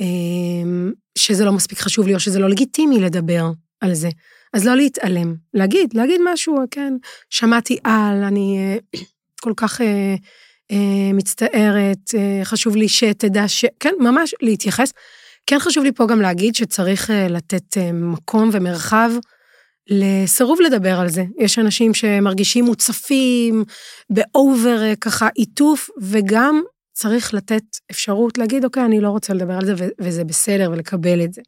אמ, 0.00 0.92
שזה 1.18 1.44
לא 1.44 1.52
מספיק 1.52 1.78
חשוב 1.78 2.06
לי 2.06 2.14
או 2.14 2.20
שזה 2.20 2.38
לא 2.38 2.48
לגיטימי 2.48 3.00
לדבר 3.00 3.50
על 3.80 3.94
זה. 3.94 4.08
אז 4.52 4.66
לא 4.66 4.76
להתעלם, 4.76 5.34
להגיד, 5.54 5.90
להגיד 5.94 6.20
משהו, 6.24 6.56
כן, 6.70 6.94
שמעתי 7.30 7.78
על, 7.84 8.22
אני 8.22 8.58
אה, 8.58 9.00
כל 9.40 9.52
כך 9.56 9.80
אה, 9.80 10.14
אה, 10.70 11.12
מצטערת, 11.14 12.14
אה, 12.14 12.40
חשוב 12.44 12.76
לי 12.76 12.88
שתדע 12.88 13.48
ש... 13.48 13.64
כן, 13.80 13.94
ממש 14.00 14.34
להתייחס. 14.42 14.92
כן 15.46 15.58
חשוב 15.58 15.84
לי 15.84 15.92
פה 15.92 16.06
גם 16.06 16.20
להגיד 16.20 16.54
שצריך 16.54 17.10
אה, 17.10 17.28
לתת 17.28 17.76
אה, 17.76 17.92
מקום 17.92 18.50
ומרחב 18.52 19.10
לסירוב 19.90 20.60
לדבר 20.60 21.00
על 21.00 21.08
זה. 21.08 21.24
יש 21.38 21.58
אנשים 21.58 21.94
שמרגישים 21.94 22.64
מוצפים, 22.64 23.64
באובר 24.10 24.82
אה, 24.82 24.96
ככה 24.96 25.28
עיטוף, 25.34 25.90
וגם 26.00 26.62
צריך 26.92 27.34
לתת 27.34 27.62
אפשרות 27.90 28.38
להגיד, 28.38 28.64
אוקיי, 28.64 28.84
אני 28.84 29.00
לא 29.00 29.08
רוצה 29.08 29.34
לדבר 29.34 29.54
על 29.54 29.64
זה, 29.66 29.74
וזה 30.00 30.24
בסדר, 30.24 30.70
ולקבל 30.72 31.24
את 31.24 31.34
זה. 31.34 31.42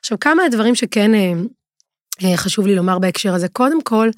עכשיו, 0.00 0.18
כמה 0.18 0.44
הדברים 0.44 0.74
שכן 0.74 1.14
אה, 1.14 1.32
אה, 2.24 2.36
חשוב 2.36 2.66
לי 2.66 2.74
לומר 2.74 2.98
בהקשר 2.98 3.34
הזה. 3.34 3.48
קודם 3.48 3.82
כל, 3.82 4.10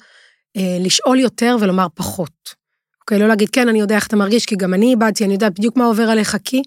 לשאול 0.79 1.19
יותר 1.19 1.55
ולומר 1.59 1.87
פחות. 1.95 2.63
אוקיי, 3.01 3.19
לא 3.19 3.27
להגיד, 3.27 3.49
כן, 3.49 3.69
אני 3.69 3.79
יודע 3.79 3.95
איך 3.95 4.07
אתה 4.07 4.15
מרגיש, 4.15 4.45
כי 4.45 4.55
גם 4.55 4.73
אני 4.73 4.89
איבדתי, 4.89 5.25
אני 5.25 5.33
יודעת 5.33 5.59
בדיוק 5.59 5.77
מה 5.77 5.85
עובר 5.85 6.03
עליך, 6.03 6.37
כי 6.43 6.61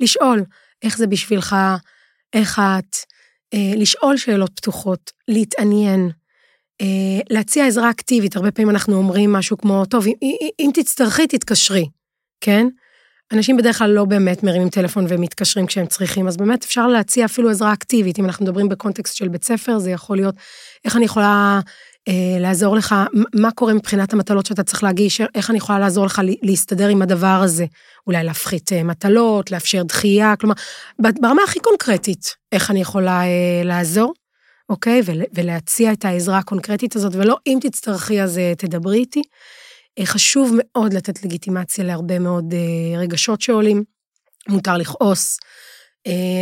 לשאול, 0.00 0.44
איך 0.82 0.98
זה 0.98 1.06
בשבילך, 1.06 1.56
איך 2.32 2.58
את, 2.58 2.96
לשאול 3.54 4.16
שאלות 4.16 4.50
פתוחות, 4.56 5.10
להתעניין, 5.28 6.10
אה, 6.10 6.21
להציע 7.30 7.66
עזרה 7.66 7.90
אקטיבית, 7.90 8.36
הרבה 8.36 8.50
פעמים 8.50 8.70
אנחנו 8.70 8.96
אומרים 8.96 9.32
משהו 9.32 9.58
כמו, 9.58 9.84
טוב, 9.84 10.06
אם, 10.06 10.14
אם 10.60 10.70
תצטרכי, 10.74 11.26
תתקשרי, 11.26 11.86
כן? 12.40 12.66
אנשים 13.32 13.56
בדרך 13.56 13.78
כלל 13.78 13.90
לא 13.90 14.04
באמת 14.04 14.42
מרימים 14.42 14.68
טלפון 14.68 15.06
ומתקשרים 15.08 15.66
כשהם 15.66 15.86
צריכים, 15.86 16.28
אז 16.28 16.36
באמת 16.36 16.64
אפשר 16.64 16.86
להציע 16.86 17.24
אפילו 17.24 17.50
עזרה 17.50 17.72
אקטיבית. 17.72 18.18
אם 18.18 18.24
אנחנו 18.24 18.44
מדברים 18.44 18.68
בקונטקסט 18.68 19.16
של 19.16 19.28
בית 19.28 19.44
ספר, 19.44 19.78
זה 19.78 19.90
יכול 19.90 20.16
להיות 20.16 20.34
איך 20.84 20.96
אני 20.96 21.04
יכולה 21.04 21.60
אה, 22.08 22.38
לעזור 22.40 22.76
לך, 22.76 22.94
מה 23.34 23.50
קורה 23.50 23.74
מבחינת 23.74 24.12
המטלות 24.12 24.46
שאתה 24.46 24.62
צריך 24.62 24.82
להגיש, 24.82 25.20
איך 25.34 25.50
אני 25.50 25.58
יכולה 25.58 25.78
לעזור 25.78 26.06
לך 26.06 26.22
להסתדר 26.42 26.88
עם 26.88 27.02
הדבר 27.02 27.40
הזה. 27.44 27.66
אולי 28.06 28.24
להפחית 28.24 28.72
אה, 28.72 28.82
מטלות, 28.82 29.50
לאפשר 29.50 29.82
דחייה, 29.82 30.34
כלומר, 30.36 30.54
ברמה 30.98 31.42
הכי 31.44 31.60
קונקרטית, 31.60 32.36
איך 32.52 32.70
אני 32.70 32.80
יכולה 32.80 33.22
אה, 33.22 33.62
לעזור. 33.64 34.12
אוקיי? 34.72 35.00
ולהציע 35.34 35.92
את 35.92 36.04
העזרה 36.04 36.38
הקונקרטית 36.38 36.96
הזאת, 36.96 37.14
ולא 37.14 37.36
אם 37.46 37.58
תצטרכי 37.60 38.22
אז 38.22 38.40
תדברי 38.58 38.98
איתי. 38.98 39.22
חשוב 40.04 40.52
מאוד 40.58 40.94
לתת 40.94 41.24
לגיטימציה 41.24 41.84
להרבה 41.84 42.18
מאוד 42.18 42.54
רגשות 42.96 43.40
שעולים. 43.40 43.84
מותר 44.48 44.76
לכעוס, 44.76 45.38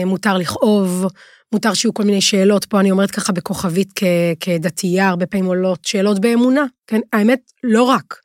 מותר 0.06 0.38
לכאוב, 0.38 1.06
מותר 1.52 1.74
שיהיו 1.74 1.94
כל 1.94 2.02
מיני 2.02 2.20
שאלות, 2.20 2.64
פה 2.64 2.80
אני 2.80 2.90
אומרת 2.90 3.10
ככה 3.10 3.32
בכוכבית 3.32 3.92
כ, 3.94 4.04
כדתייה, 4.40 5.08
הרבה 5.08 5.26
פעמים 5.26 5.46
עולות 5.46 5.84
שאלות 5.84 6.20
באמונה, 6.20 6.64
כן? 6.86 7.00
האמת, 7.12 7.40
לא 7.64 7.82
רק. 7.82 8.16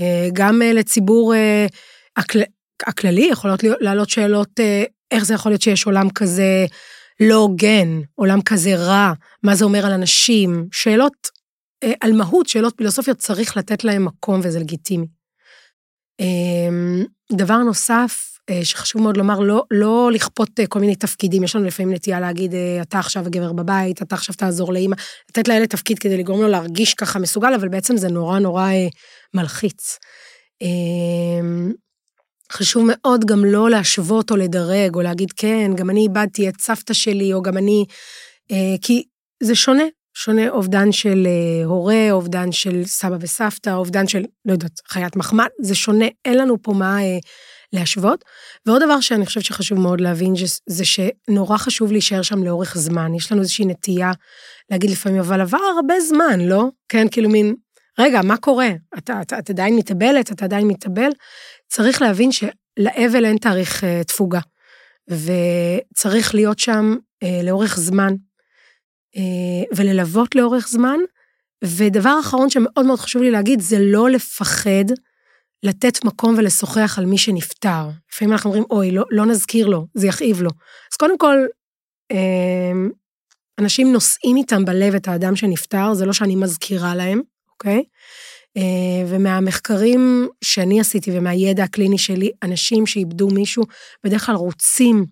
אה, 0.00 0.28
גם 0.32 0.62
אה, 0.62 0.72
לציבור 0.72 1.34
אה, 1.34 1.66
הכל, 2.16 2.38
הכללי 2.86 3.28
יכולות 3.30 3.60
לעלות 3.80 4.10
שאלות, 4.10 4.60
איך 5.10 5.24
זה 5.24 5.34
יכול 5.34 5.52
להיות 5.52 5.62
שיש 5.62 5.86
עולם 5.86 6.10
כזה 6.10 6.66
לא 7.20 7.34
הוגן, 7.34 8.00
עולם 8.14 8.42
כזה 8.42 8.76
רע, 8.76 9.12
מה 9.42 9.54
זה 9.54 9.64
אומר 9.64 9.86
על 9.86 9.92
אנשים, 9.92 10.68
שאלות 10.72 11.28
על 12.00 12.12
מהות, 12.12 12.48
שאלות 12.48 12.74
פילוסופיות, 12.76 13.18
צריך 13.18 13.56
לתת 13.56 13.84
להם 13.84 14.04
מקום 14.04 14.40
וזה 14.44 14.60
לגיטימי. 14.60 15.06
דבר 17.32 17.56
נוסף, 17.56 18.38
אה, 18.50 18.64
שחשוב 18.64 19.02
מאוד 19.02 19.16
לומר, 19.16 19.40
לא, 19.40 19.64
לא 19.70 20.10
לכפות 20.12 20.60
אה, 20.60 20.66
כל 20.66 20.80
מיני 20.80 20.96
תפקידים, 20.96 21.42
יש 21.42 21.56
לנו 21.56 21.64
לפעמים 21.64 21.92
נטייה 21.92 22.20
להגיד, 22.20 22.54
אה, 22.54 22.82
אתה 22.82 22.98
עכשיו 22.98 23.26
הגבר 23.26 23.52
בבית, 23.52 24.02
אתה 24.02 24.14
עכשיו 24.14 24.34
תעזור 24.34 24.72
לאימא, 24.72 24.96
לתת 25.30 25.48
לילד 25.48 25.68
תפקיד 25.68 25.98
כדי 25.98 26.16
לגרום 26.16 26.40
לו 26.40 26.48
להרגיש 26.48 26.94
ככה 26.94 27.18
מסוגל, 27.18 27.54
אבל 27.54 27.68
בעצם 27.68 27.96
זה 27.96 28.08
נורא 28.08 28.38
נורא 28.38 28.70
מלחיץ. 29.34 29.98
אמ, 30.62 31.72
חשוב 32.52 32.84
מאוד 32.86 33.24
גם 33.24 33.44
לא 33.44 33.70
להשוות 33.70 34.30
או 34.30 34.36
לדרג, 34.36 34.94
או 34.94 35.00
להגיד, 35.00 35.32
כן, 35.32 35.70
גם 35.74 35.90
אני 35.90 36.00
איבדתי 36.00 36.48
את 36.48 36.60
סבתא 36.60 36.94
שלי, 36.94 37.32
או 37.32 37.42
גם 37.42 37.56
אני... 37.56 37.84
כי 38.80 39.04
זה 39.42 39.54
שונה, 39.54 39.84
שונה 40.14 40.48
אובדן 40.48 40.92
של 40.92 41.26
הורה, 41.64 42.10
אובדן 42.10 42.52
של 42.52 42.84
סבא 42.84 43.16
וסבתא, 43.20 43.70
אובדן 43.70 44.06
של, 44.06 44.22
לא 44.44 44.52
יודעת, 44.52 44.80
חיית 44.88 45.16
מחמד, 45.16 45.46
זה 45.62 45.74
שונה, 45.74 46.06
אין 46.24 46.38
לנו 46.38 46.62
פה 46.62 46.72
מה 46.72 46.98
להשוות. 47.72 48.24
ועוד 48.66 48.82
דבר 48.82 49.00
שאני 49.00 49.26
חושבת 49.26 49.44
שחשוב 49.44 49.80
מאוד 49.80 50.00
להבין, 50.00 50.34
זה 50.68 50.84
שנורא 50.84 51.56
חשוב 51.56 51.92
להישאר 51.92 52.22
שם 52.22 52.44
לאורך 52.44 52.78
זמן. 52.78 53.14
יש 53.14 53.32
לנו 53.32 53.40
איזושהי 53.40 53.64
נטייה 53.64 54.12
להגיד 54.70 54.90
לפעמים, 54.90 55.20
אבל 55.20 55.40
עבר 55.40 55.58
הרבה 55.76 56.00
זמן, 56.00 56.40
לא? 56.40 56.64
כן, 56.88 57.06
כאילו 57.10 57.28
מין, 57.28 57.54
רגע, 57.98 58.20
מה 58.22 58.36
קורה? 58.36 58.68
אתה, 58.98 59.20
אתה, 59.22 59.38
את 59.38 59.50
עדיין 59.50 59.76
מתאבלת, 59.76 60.32
אתה 60.32 60.44
עדיין 60.44 60.66
מתאבל? 60.68 61.10
צריך 61.68 62.02
להבין 62.02 62.30
שלאבל 62.32 63.24
אין 63.24 63.36
תאריך 63.36 63.84
uh, 63.84 64.04
תפוגה, 64.04 64.40
וצריך 65.08 66.34
להיות 66.34 66.58
שם 66.58 66.96
uh, 67.24 67.44
לאורך 67.44 67.76
זמן, 67.76 68.14
uh, 69.16 69.76
וללוות 69.76 70.34
לאורך 70.34 70.68
זמן. 70.68 70.98
ודבר 71.64 72.16
אחרון 72.20 72.50
שמאוד 72.50 72.86
מאוד 72.86 72.98
חשוב 72.98 73.22
לי 73.22 73.30
להגיד, 73.30 73.60
זה 73.60 73.76
לא 73.80 74.10
לפחד 74.10 74.84
לתת 75.62 76.04
מקום 76.04 76.34
ולשוחח 76.38 76.98
על 76.98 77.06
מי 77.06 77.18
שנפטר. 77.18 77.88
לפעמים 78.12 78.32
אנחנו 78.32 78.50
אומרים, 78.50 78.64
אוי, 78.70 78.90
לא, 78.90 79.04
לא 79.10 79.26
נזכיר 79.26 79.66
לו, 79.66 79.86
זה 79.94 80.06
יכאיב 80.06 80.42
לו. 80.42 80.50
אז 80.92 80.96
קודם 80.96 81.18
כל, 81.18 81.36
אמ, 82.10 82.90
אנשים 83.60 83.92
נושאים 83.92 84.36
איתם 84.36 84.64
בלב 84.64 84.94
את 84.94 85.08
האדם 85.08 85.36
שנפטר, 85.36 85.94
זה 85.94 86.06
לא 86.06 86.12
שאני 86.12 86.36
מזכירה 86.36 86.94
להם, 86.94 87.20
אוקיי? 87.52 87.76
אה, 87.76 87.80
ומהמחקרים 89.08 90.28
שאני 90.44 90.80
עשיתי 90.80 91.18
ומהידע 91.18 91.64
הקליני 91.64 91.98
שלי, 91.98 92.30
אנשים 92.42 92.86
שאיבדו 92.86 93.28
מישהו, 93.28 93.64
בדרך 94.04 94.26
כלל 94.26 94.34
רוצים 94.34 95.06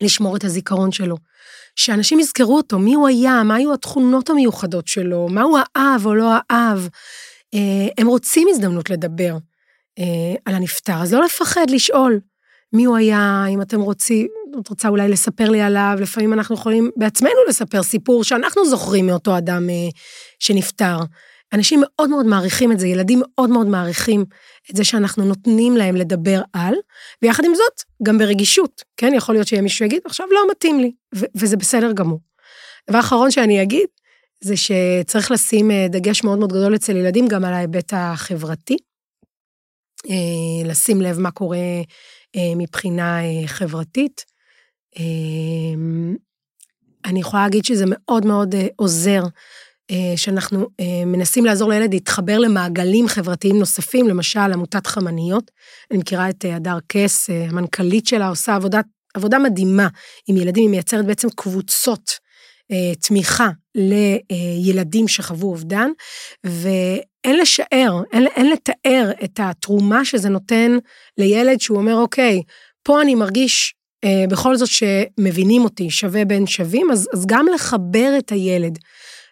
לשמור 0.00 0.36
את 0.36 0.44
הזיכרון 0.44 0.92
שלו. 0.92 1.16
שאנשים 1.76 2.20
יזכרו 2.20 2.56
אותו, 2.56 2.78
מי 2.78 2.94
הוא 2.94 3.08
היה, 3.08 3.42
מה 3.42 3.54
היו 3.54 3.74
התכונות 3.74 4.30
המיוחדות 4.30 4.88
שלו, 4.88 5.28
מה 5.28 5.42
הוא 5.42 5.58
אהב 5.76 6.06
או 6.06 6.14
לא 6.14 6.30
אהב. 6.50 6.78
אה, 7.54 7.88
הם 7.98 8.06
רוצים 8.06 8.48
הזדמנות 8.50 8.90
לדבר. 8.90 9.36
אה, 9.98 10.34
על 10.44 10.54
הנפטר. 10.54 11.02
אז 11.02 11.14
לא 11.14 11.24
לפחד 11.24 11.70
לשאול 11.70 12.20
מי 12.72 12.84
הוא 12.84 12.96
היה, 12.96 13.44
אם 13.48 13.62
אתם 13.62 13.80
רוצים, 13.80 14.28
את 14.60 14.68
רוצה 14.68 14.88
אולי 14.88 15.08
לספר 15.08 15.50
לי 15.50 15.60
עליו, 15.60 15.96
לפעמים 16.00 16.32
אנחנו 16.32 16.54
יכולים 16.54 16.90
בעצמנו 16.96 17.44
לספר 17.48 17.82
סיפור 17.82 18.24
שאנחנו 18.24 18.66
זוכרים 18.66 19.06
מאותו 19.06 19.38
אדם 19.38 19.70
אה, 19.70 19.88
שנפטר. 20.38 20.98
אנשים 21.52 21.80
מאוד 21.82 22.10
מאוד 22.10 22.26
מעריכים 22.26 22.72
את 22.72 22.78
זה, 22.78 22.86
ילדים 22.86 23.22
מאוד 23.22 23.50
מאוד 23.50 23.66
מעריכים 23.66 24.24
את 24.70 24.76
זה 24.76 24.84
שאנחנו 24.84 25.24
נותנים 25.24 25.76
להם 25.76 25.96
לדבר 25.96 26.42
על, 26.52 26.74
ויחד 27.22 27.44
עם 27.44 27.54
זאת, 27.54 27.82
גם 28.02 28.18
ברגישות, 28.18 28.82
כן? 28.96 29.12
יכול 29.14 29.34
להיות 29.34 29.46
שיהיה 29.46 29.62
מישהו 29.62 29.78
שיגיד, 29.78 30.02
עכשיו 30.04 30.26
לא 30.30 30.40
מתאים 30.50 30.80
לי, 30.80 30.92
וזה 31.34 31.56
בסדר 31.56 31.92
גמור. 31.92 32.20
דבר 32.90 33.00
אחרון 33.00 33.30
שאני 33.30 33.62
אגיד, 33.62 33.86
זה 34.44 34.54
שצריך 34.56 35.30
לשים 35.30 35.70
אה, 35.70 35.86
דגש 35.88 36.24
מאוד 36.24 36.38
מאוד 36.38 36.52
גדול 36.52 36.74
אצל 36.74 36.96
ילדים 36.96 37.28
גם 37.28 37.44
על 37.44 37.54
ההיבט 37.54 37.92
החברתי. 37.96 38.76
אה, 40.10 40.68
לשים 40.68 41.00
לב 41.00 41.18
מה 41.18 41.30
קורה 41.30 41.58
אה, 42.36 42.52
מבחינה 42.56 43.18
חברתית. 43.46 44.24
אני 47.04 47.20
יכולה 47.20 47.42
להגיד 47.42 47.64
שזה 47.64 47.84
מאוד 47.88 48.26
מאוד 48.26 48.54
עוזר 48.76 49.22
שאנחנו 50.16 50.66
מנסים 51.06 51.44
לעזור 51.44 51.70
לילד 51.70 51.94
להתחבר 51.94 52.38
למעגלים 52.38 53.08
חברתיים 53.08 53.58
נוספים, 53.58 54.08
למשל 54.08 54.40
עמותת 54.40 54.86
חמניות. 54.86 55.50
אני 55.90 55.98
מכירה 55.98 56.30
את 56.30 56.44
הדר 56.48 56.78
קס, 56.86 57.30
המנכ"לית 57.30 58.06
שלה, 58.06 58.28
עושה 58.28 58.54
עבודה, 58.54 58.80
עבודה 59.14 59.38
מדהימה 59.38 59.88
עם 60.28 60.36
ילדים, 60.36 60.62
היא 60.62 60.70
מייצרת 60.70 61.06
בעצם 61.06 61.28
קבוצות 61.36 62.10
תמיכה 63.00 63.48
לילדים 63.74 65.08
שחוו 65.08 65.48
אובדן, 65.48 65.90
אין 67.24 67.38
לשער, 67.38 68.02
אין, 68.12 68.26
אין 68.26 68.50
לתאר 68.50 69.10
את 69.24 69.40
התרומה 69.42 70.04
שזה 70.04 70.28
נותן 70.28 70.78
לילד 71.18 71.60
שהוא 71.60 71.78
אומר, 71.78 71.94
אוקיי, 71.94 72.42
פה 72.82 73.02
אני 73.02 73.14
מרגיש 73.14 73.74
אה, 74.04 74.24
בכל 74.30 74.56
זאת 74.56 74.68
שמבינים 74.68 75.64
אותי, 75.64 75.90
שווה 75.90 76.24
בין 76.24 76.46
שווים, 76.46 76.90
אז, 76.90 77.08
אז 77.14 77.26
גם 77.26 77.46
לחבר 77.54 78.14
את 78.18 78.32
הילד 78.32 78.78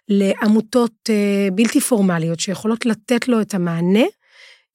לעמותות 0.08 0.92
אה, 1.10 1.48
בלתי 1.52 1.80
פורמליות 1.80 2.40
שיכולות 2.40 2.86
לתת 2.86 3.28
לו 3.28 3.40
את 3.40 3.54
המענה, 3.54 4.04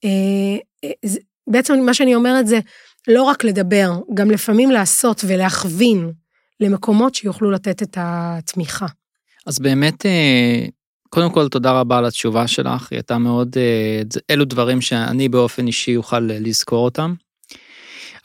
אה, 0.04 0.58
אה, 0.84 1.10
בעצם 1.48 1.80
מה 1.86 1.94
שאני 1.94 2.16
אומרת 2.16 2.48
זה 2.48 2.60
לא 3.08 3.24
רק 3.24 3.44
לדבר, 3.44 3.92
גם 4.14 4.32
לפעמים 4.32 4.72
לעשות 4.72 5.22
ולהכווין 5.28 6.12
למקומות 6.60 7.16
שיוכלו 7.16 7.52
לתת 7.52 7.84
את 7.84 7.98
התמיכה. 8.02 8.86
אז 9.46 9.60
באמת 9.60 10.06
קודם 11.10 11.32
כל, 11.32 11.50
תודה 11.50 11.72
רבה 11.72 11.98
על 11.98 12.06
התשובה 12.06 12.48
שלך, 12.48 12.88
היא 12.92 12.98
הייתה 12.98 13.18
מאוד, 13.18 13.56
אלו 14.30 14.46
דברים 14.46 14.82
שאני 14.82 15.30
באופן 15.30 15.68
אישי 15.68 15.96
אוכל 15.96 16.20
לזכור 16.20 16.86
אותם. 16.86 17.14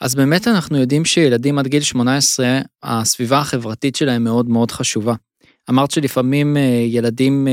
אז 0.01 0.15
באמת 0.15 0.47
אנחנו 0.47 0.77
יודעים 0.77 1.05
שילדים 1.05 1.59
עד 1.59 1.67
גיל 1.67 1.81
18, 1.83 2.59
הסביבה 2.83 3.39
החברתית 3.39 3.95
שלהם 3.95 4.23
מאוד 4.23 4.49
מאוד 4.49 4.71
חשובה. 4.71 5.13
אמרת 5.69 5.91
שלפעמים 5.91 6.57
אה, 6.57 6.61
ילדים 6.87 7.47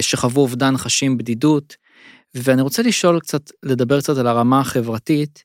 שחוו 0.00 0.40
אובדן 0.40 0.76
חשים 0.76 1.18
בדידות, 1.18 1.76
ואני 2.34 2.62
רוצה 2.62 2.82
לשאול 2.82 3.20
קצת, 3.20 3.50
לדבר 3.62 4.00
קצת 4.00 4.16
על 4.16 4.26
הרמה 4.26 4.60
החברתית. 4.60 5.44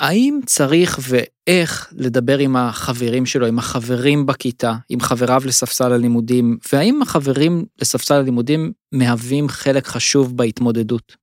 האם 0.00 0.40
צריך 0.46 0.98
ואיך 1.02 1.92
לדבר 1.96 2.38
עם 2.38 2.56
החברים 2.56 3.26
שלו, 3.26 3.46
עם 3.46 3.58
החברים 3.58 4.26
בכיתה, 4.26 4.74
עם 4.88 5.00
חבריו 5.00 5.42
לספסל 5.44 5.92
הלימודים, 5.92 6.58
והאם 6.72 7.02
החברים 7.02 7.64
לספסל 7.80 8.14
הלימודים 8.14 8.72
מהווים 8.92 9.48
חלק 9.48 9.86
חשוב 9.86 10.36
בהתמודדות? 10.36 11.16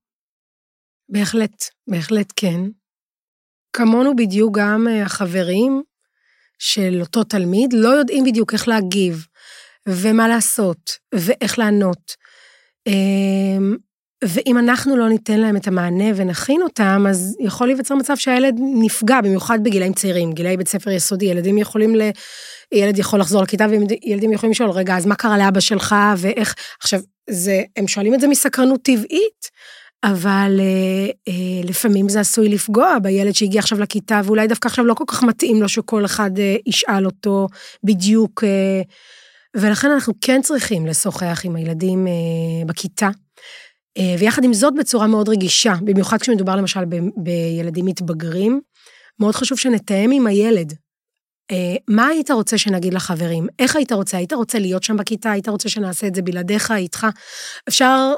בהחלט, 1.10 1.64
בהחלט 1.90 2.34
כן. 2.36 2.62
כמונו 3.74 4.16
בדיוק 4.16 4.58
גם 4.58 4.88
אה, 4.88 5.04
החברים 5.04 5.84
של 6.60 6.98
אותו 7.02 7.24
תלמיד 7.24 7.74
לא 7.74 7.90
יודעים 7.90 8.24
בדיוק 8.24 8.54
איך 8.54 8.68
להגיב, 8.68 9.26
ומה 9.90 10.28
לעשות, 10.28 10.92
ואיך 11.16 11.60
לענות. 11.60 12.16
אמ, 12.88 13.76
ואם 14.24 14.58
אנחנו 14.58 14.98
לא 14.98 15.10
ניתן 15.10 15.40
להם 15.40 15.58
את 15.58 15.68
המענה 15.68 16.06
ונכין 16.16 16.62
אותם, 16.62 17.06
אז 17.10 17.38
יכול 17.40 17.68
להיווצר 17.68 17.96
מצב 17.96 18.16
שהילד 18.16 18.56
נפגע, 18.82 19.22
במיוחד 19.22 19.64
בגילאים 19.64 19.94
צעירים, 19.94 20.34
גילאי 20.34 20.58
בית 20.58 20.68
ספר 20.68 20.92
יסודי, 20.92 21.26
ילדים 21.26 21.58
יכולים 21.58 21.96
ל... 21.96 22.02
ילד 22.72 23.00
יכול 23.00 23.20
לחזור 23.20 23.44
לכיתה 23.44 23.66
וילדים 23.70 24.32
יכולים 24.32 24.52
לשאול, 24.52 24.70
רגע, 24.70 24.98
אז 24.98 25.06
מה 25.06 25.16
קרה 25.16 25.38
לאבא 25.38 25.60
שלך 25.60 25.96
ואיך... 26.18 26.56
עכשיו, 26.82 27.00
זה, 27.30 27.62
הם 27.76 27.88
שואלים 27.88 28.14
את 28.14 28.20
זה 28.20 28.28
מסקרנות 28.28 28.82
טבעית, 28.84 29.50
אבל 30.06 30.60
אה, 30.60 31.12
אה, 31.28 31.62
לפעמים 31.64 32.10
זה 32.10 32.20
עשוי 32.20 32.50
לפגוע 32.50 33.00
בילד 33.00 33.36
שהגיע 33.36 33.60
עכשיו 33.60 33.80
לכיתה, 33.80 34.22
ואולי 34.26 34.48
דווקא 34.48 34.68
עכשיו 34.68 34.86
לא 34.86 34.94
כל 34.94 35.04
כך 35.08 35.24
מתאים 35.24 35.62
לו 35.62 35.70
שכל 35.70 36.06
אחד 36.06 36.40
אה, 36.40 36.56
ישאל 36.66 37.06
אותו 37.06 37.48
בדיוק. 37.84 38.44
אה, 38.44 38.82
ולכן 39.56 39.92
אנחנו 39.92 40.14
כן 40.22 40.42
צריכים 40.42 40.86
לשוחח 40.86 41.42
עם 41.44 41.56
הילדים 41.56 42.08
אה, 42.08 42.66
בכיתה. 42.66 43.10
אה, 43.98 44.16
ויחד 44.20 44.44
עם 44.44 44.54
זאת 44.54 44.74
בצורה 44.80 45.08
מאוד 45.08 45.30
רגישה, 45.30 45.74
במיוחד 45.82 46.18
כשמדובר 46.18 46.56
למשל 46.56 46.86
ב- 46.86 46.96
בילדים 47.18 47.86
מתבגרים, 47.86 48.62
מאוד 49.20 49.36
חשוב 49.36 49.58
שנתאם 49.58 50.12
עם 50.12 50.28
הילד 50.28 50.74
אה, 51.52 51.76
מה 51.88 52.08
היית 52.08 52.32
רוצה 52.32 52.58
שנגיד 52.58 52.94
לחברים? 52.94 53.48
איך 53.60 53.76
היית 53.76 53.92
רוצה? 53.92 54.18
היית 54.18 54.34
רוצה 54.34 54.60
להיות 54.60 54.84
שם 54.84 54.98
בכיתה? 54.98 55.32
היית 55.32 55.50
רוצה 55.50 55.70
שנעשה 55.70 56.08
את 56.08 56.16
זה 56.16 56.22
בלעדיך, 56.22 56.72
איתך? 56.72 57.08
אפשר 57.70 58.14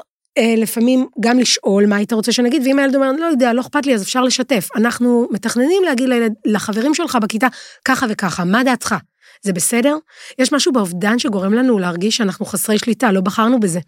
לפעמים 0.56 1.06
גם 1.20 1.38
לשאול 1.38 1.86
מה 1.86 1.96
היית 1.96 2.12
רוצה 2.12 2.32
שנגיד, 2.32 2.62
ואם 2.66 2.78
הילד 2.78 2.94
אומר, 2.94 3.12
לא 3.12 3.26
יודע, 3.26 3.52
לא 3.52 3.60
אכפת 3.60 3.86
לי, 3.86 3.94
אז 3.94 4.02
אפשר 4.02 4.22
לשתף. 4.22 4.68
אנחנו 4.76 5.28
מתכננים 5.30 5.82
להגיד 5.84 6.08
לילד, 6.08 6.32
לחברים 6.44 6.94
שלך 6.94 7.18
בכיתה 7.22 7.46
ככה 7.84 8.06
וככה, 8.08 8.44
מה 8.44 8.64
דעתך? 8.64 8.94
זה 9.42 9.52
בסדר? 9.52 9.96
יש 10.38 10.52
משהו 10.52 10.72
באובדן 10.72 11.18
שגורם 11.18 11.54
לנו 11.54 11.78
להרגיש 11.78 12.16
שאנחנו 12.16 12.46
חסרי 12.46 12.78
שליטה, 12.78 13.12
לא 13.12 13.20
בחרנו 13.20 13.60
בזה. 13.60 13.80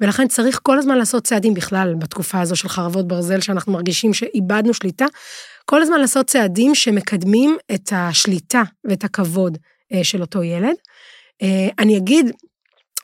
ולכן 0.00 0.28
צריך 0.28 0.60
כל 0.62 0.78
הזמן 0.78 0.98
לעשות 0.98 1.24
צעדים 1.24 1.54
בכלל, 1.54 1.94
בתקופה 1.98 2.40
הזו 2.40 2.56
של 2.56 2.68
חרבות 2.68 3.08
ברזל, 3.08 3.40
שאנחנו 3.40 3.72
מרגישים 3.72 4.14
שאיבדנו 4.14 4.74
שליטה, 4.74 5.06
כל 5.64 5.82
הזמן 5.82 6.00
לעשות 6.00 6.26
צעדים 6.26 6.74
שמקדמים 6.74 7.56
את 7.74 7.92
השליטה 7.92 8.62
ואת 8.84 9.04
הכבוד 9.04 9.58
אה, 9.92 10.04
של 10.04 10.20
אותו 10.20 10.42
ילד. 10.42 10.74
אה, 11.42 11.68
אני 11.78 11.96
אגיד, 11.96 12.32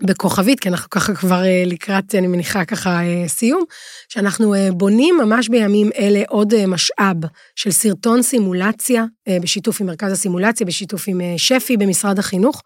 בכוכבית, 0.02 0.60
כי 0.60 0.68
אנחנו 0.68 0.90
ככה 0.90 1.14
כבר 1.14 1.44
אה, 1.44 1.62
לקראת, 1.66 2.14
אני 2.14 2.26
מניחה 2.26 2.64
ככה 2.64 3.00
סיום, 3.26 3.64
שאנחנו 4.08 4.54
בונים 4.72 5.18
ממש 5.22 5.48
בימים 5.48 5.90
אלה 5.98 6.22
עוד 6.28 6.66
משאב 6.66 7.16
של 7.56 7.70
סרטון 7.70 8.22
סימולציה, 8.22 9.04
בשיתוף 9.42 9.80
עם 9.80 9.86
מרכז 9.86 10.12
הסימולציה, 10.12 10.66
בשיתוף 10.66 11.04
עם 11.06 11.20
שפי 11.36 11.76
במשרד 11.76 12.18
החינוך, 12.18 12.62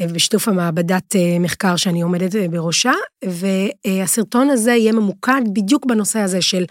בשיתוף 0.00 0.48
המעבדת 0.48 1.16
מחקר 1.40 1.76
שאני 1.76 2.00
עומדת 2.00 2.34
בראשה, 2.50 2.92
והסרטון 3.24 4.50
הזה 4.50 4.70
יהיה 4.70 4.92
ממוקד 4.92 5.40
בדיוק 5.52 5.86
בנושא 5.86 6.18
הזה 6.18 6.42
של 6.42 6.64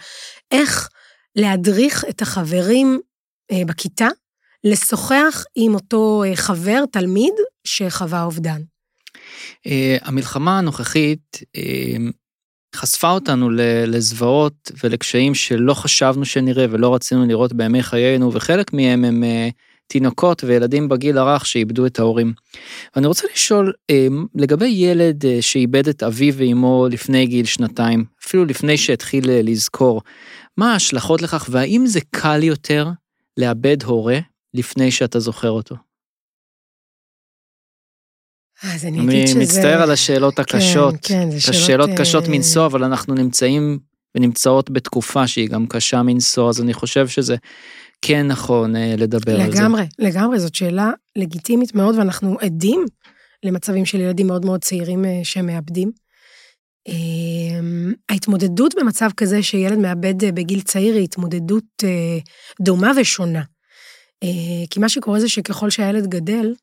איך 0.52 0.88
להדריך 1.36 2.04
את 2.08 2.22
החברים 2.22 3.00
אה, 3.52 3.62
בכיתה, 3.66 4.08
לשוחח 4.64 5.44
עם 5.54 5.74
אותו 5.74 6.24
אה, 6.26 6.36
חבר, 6.36 6.84
תלמיד, 6.92 7.34
שחווה 7.64 8.22
אובדן. 8.22 8.60
אה, 9.66 9.96
המלחמה 10.02 10.58
הנוכחית 10.58 11.40
חשפה 12.76 13.10
אותנו 13.10 13.50
לזוועות 13.86 14.70
ולקשיים 14.84 15.34
שלא 15.34 15.74
חשבנו 15.74 16.24
שנראה 16.24 16.66
ולא 16.70 16.94
רצינו 16.94 17.26
לראות 17.26 17.52
בימי 17.52 17.82
חיינו, 17.82 18.32
וחלק 18.32 18.72
מהם 18.72 19.04
הם 19.04 19.24
תינוקות 19.86 20.44
וילדים 20.44 20.88
בגיל 20.88 21.18
הרך 21.18 21.46
שאיבדו 21.46 21.86
את 21.86 21.98
ההורים. 21.98 22.32
ואני 22.96 23.06
רוצה 23.06 23.26
לשאול, 23.34 23.72
לגבי 24.34 24.66
ילד 24.66 25.24
שאיבד 25.40 25.88
את 25.88 26.02
אביו 26.02 26.34
ואמו 26.36 26.86
לפני 26.90 27.26
גיל 27.26 27.46
שנתיים, 27.46 28.04
אפילו 28.24 28.44
לפני 28.44 28.76
שהתחיל 28.76 29.24
לזכור, 29.28 30.02
מה 30.56 30.72
ההשלכות 30.72 31.22
לכך, 31.22 31.48
והאם 31.50 31.86
זה 31.86 32.00
קל 32.10 32.42
יותר 32.42 32.88
לאבד 33.36 33.82
הורה 33.82 34.18
לפני 34.54 34.90
שאתה 34.90 35.20
זוכר 35.20 35.50
אותו? 35.50 35.87
אז 38.62 38.84
אני 38.84 39.04
אגיד 39.04 39.26
שזה... 39.26 39.36
אני 39.36 39.44
מצטער 39.44 39.82
על 39.82 39.90
השאלות 39.90 40.38
הקשות. 40.38 40.94
כן, 41.02 41.14
כן, 41.14 41.30
זה 41.30 41.40
שאלות... 41.40 41.56
השאלות 41.56 41.90
קשות 41.96 42.24
אה, 42.24 42.28
מנשוא, 42.30 42.66
אבל 42.66 42.84
אנחנו 42.84 43.14
נמצאים 43.14 43.78
ונמצאות 44.14 44.70
בתקופה 44.70 45.26
שהיא 45.26 45.48
גם 45.48 45.66
קשה 45.66 46.02
מנשוא, 46.02 46.48
אז 46.48 46.60
אני 46.60 46.74
חושב 46.74 47.08
שזה 47.08 47.36
כן 48.02 48.26
נכון 48.26 48.76
אה, 48.76 48.94
לדבר 48.96 49.32
לגמרי, 49.32 49.44
על 49.44 49.52
זה. 49.52 49.62
לגמרי, 49.62 49.82
לגמרי, 49.98 50.40
זאת 50.40 50.54
שאלה 50.54 50.90
לגיטימית 51.16 51.74
מאוד, 51.74 51.98
ואנחנו 51.98 52.36
עדים 52.40 52.84
למצבים 53.44 53.86
של 53.86 54.00
ילדים 54.00 54.26
מאוד 54.26 54.44
מאוד 54.44 54.64
צעירים 54.64 55.04
אה, 55.04 55.20
שמאבדים. 55.22 55.90
אמ, 56.88 57.92
ההתמודדות 58.08 58.74
במצב 58.80 59.10
כזה 59.16 59.42
שילד 59.42 59.78
מאבד 59.78 60.34
בגיל 60.34 60.60
צעיר 60.60 60.94
היא 60.94 61.04
התמודדות 61.04 61.64
דומה 62.60 62.92
ושונה. 63.00 63.42
כי 64.70 64.80
מה 64.80 64.88
שקורה 64.88 65.20
זה 65.20 65.28
שככל 65.28 65.70
שהילד 65.70 66.06
גדל, 66.06 66.54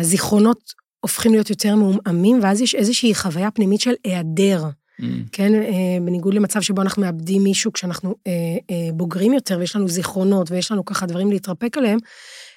הזיכרונות 0.00 0.58
הופכים 1.04 1.32
להיות 1.32 1.50
יותר 1.50 1.76
מעומעמים, 1.76 2.40
ואז 2.42 2.60
יש 2.60 2.74
איזושהי 2.74 3.14
חוויה 3.14 3.50
פנימית 3.50 3.80
של 3.80 3.92
היעדר. 4.04 4.64
Mm. 5.00 5.04
כן, 5.32 5.52
בניגוד 6.02 6.34
למצב 6.34 6.60
שבו 6.60 6.82
אנחנו 6.82 7.02
מאבדים 7.02 7.42
מישהו 7.42 7.72
כשאנחנו 7.72 8.14
בוגרים 8.94 9.32
יותר 9.32 9.58
ויש 9.58 9.76
לנו 9.76 9.88
זיכרונות 9.88 10.50
ויש 10.50 10.72
לנו 10.72 10.84
ככה 10.84 11.06
דברים 11.06 11.30
להתרפק 11.30 11.78
עליהם, 11.78 11.98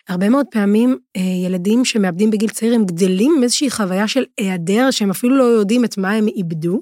הרבה 0.09 0.29
מאוד 0.29 0.45
פעמים 0.51 0.97
אה, 1.17 1.21
ילדים 1.21 1.85
שמאבדים 1.85 2.31
בגיל 2.31 2.49
צעיר, 2.49 2.75
הם 2.75 2.85
גדלים 2.85 3.33
עם 3.37 3.43
איזושהי 3.43 3.69
חוויה 3.71 4.07
של 4.07 4.23
היעדר, 4.37 4.91
שהם 4.91 5.09
אפילו 5.09 5.37
לא 5.37 5.43
יודעים 5.43 5.85
את 5.85 5.97
מה 5.97 6.11
הם 6.11 6.27
איבדו. 6.27 6.79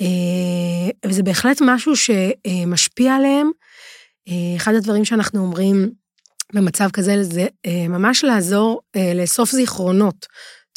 אה, 0.00 0.90
וזה 1.06 1.22
בהחלט 1.22 1.58
משהו 1.60 1.92
שמשפיע 1.96 3.14
עליהם. 3.14 3.50
אה, 4.28 4.56
אחד 4.56 4.74
הדברים 4.74 5.04
שאנחנו 5.04 5.40
אומרים 5.40 5.90
במצב 6.52 6.88
כזה 6.92 7.22
זה 7.22 7.46
ממש 7.88 8.24
לעזור 8.24 8.80
לאסוף 9.14 9.50
זיכרונות, 9.50 10.26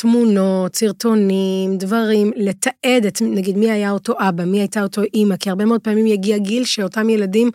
תמונות, 0.01 0.75
סרטונים, 0.75 1.77
דברים, 1.77 2.31
לתעד 2.35 3.05
את, 3.07 3.21
נגיד, 3.21 3.57
מי 3.57 3.71
היה 3.71 3.91
אותו 3.91 4.13
אבא, 4.19 4.45
מי 4.45 4.59
הייתה 4.59 4.83
אותו 4.83 5.01
אימא, 5.13 5.35
כי 5.35 5.49
הרבה 5.49 5.65
מאוד 5.65 5.81
פעמים 5.81 6.07
יגיע 6.07 6.37
גיל 6.37 6.65
שאותם 6.65 7.09
ילדים 7.09 7.51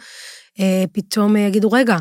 פתאום 0.92 1.36
יגידו, 1.36 1.72
רגע, 1.72 1.96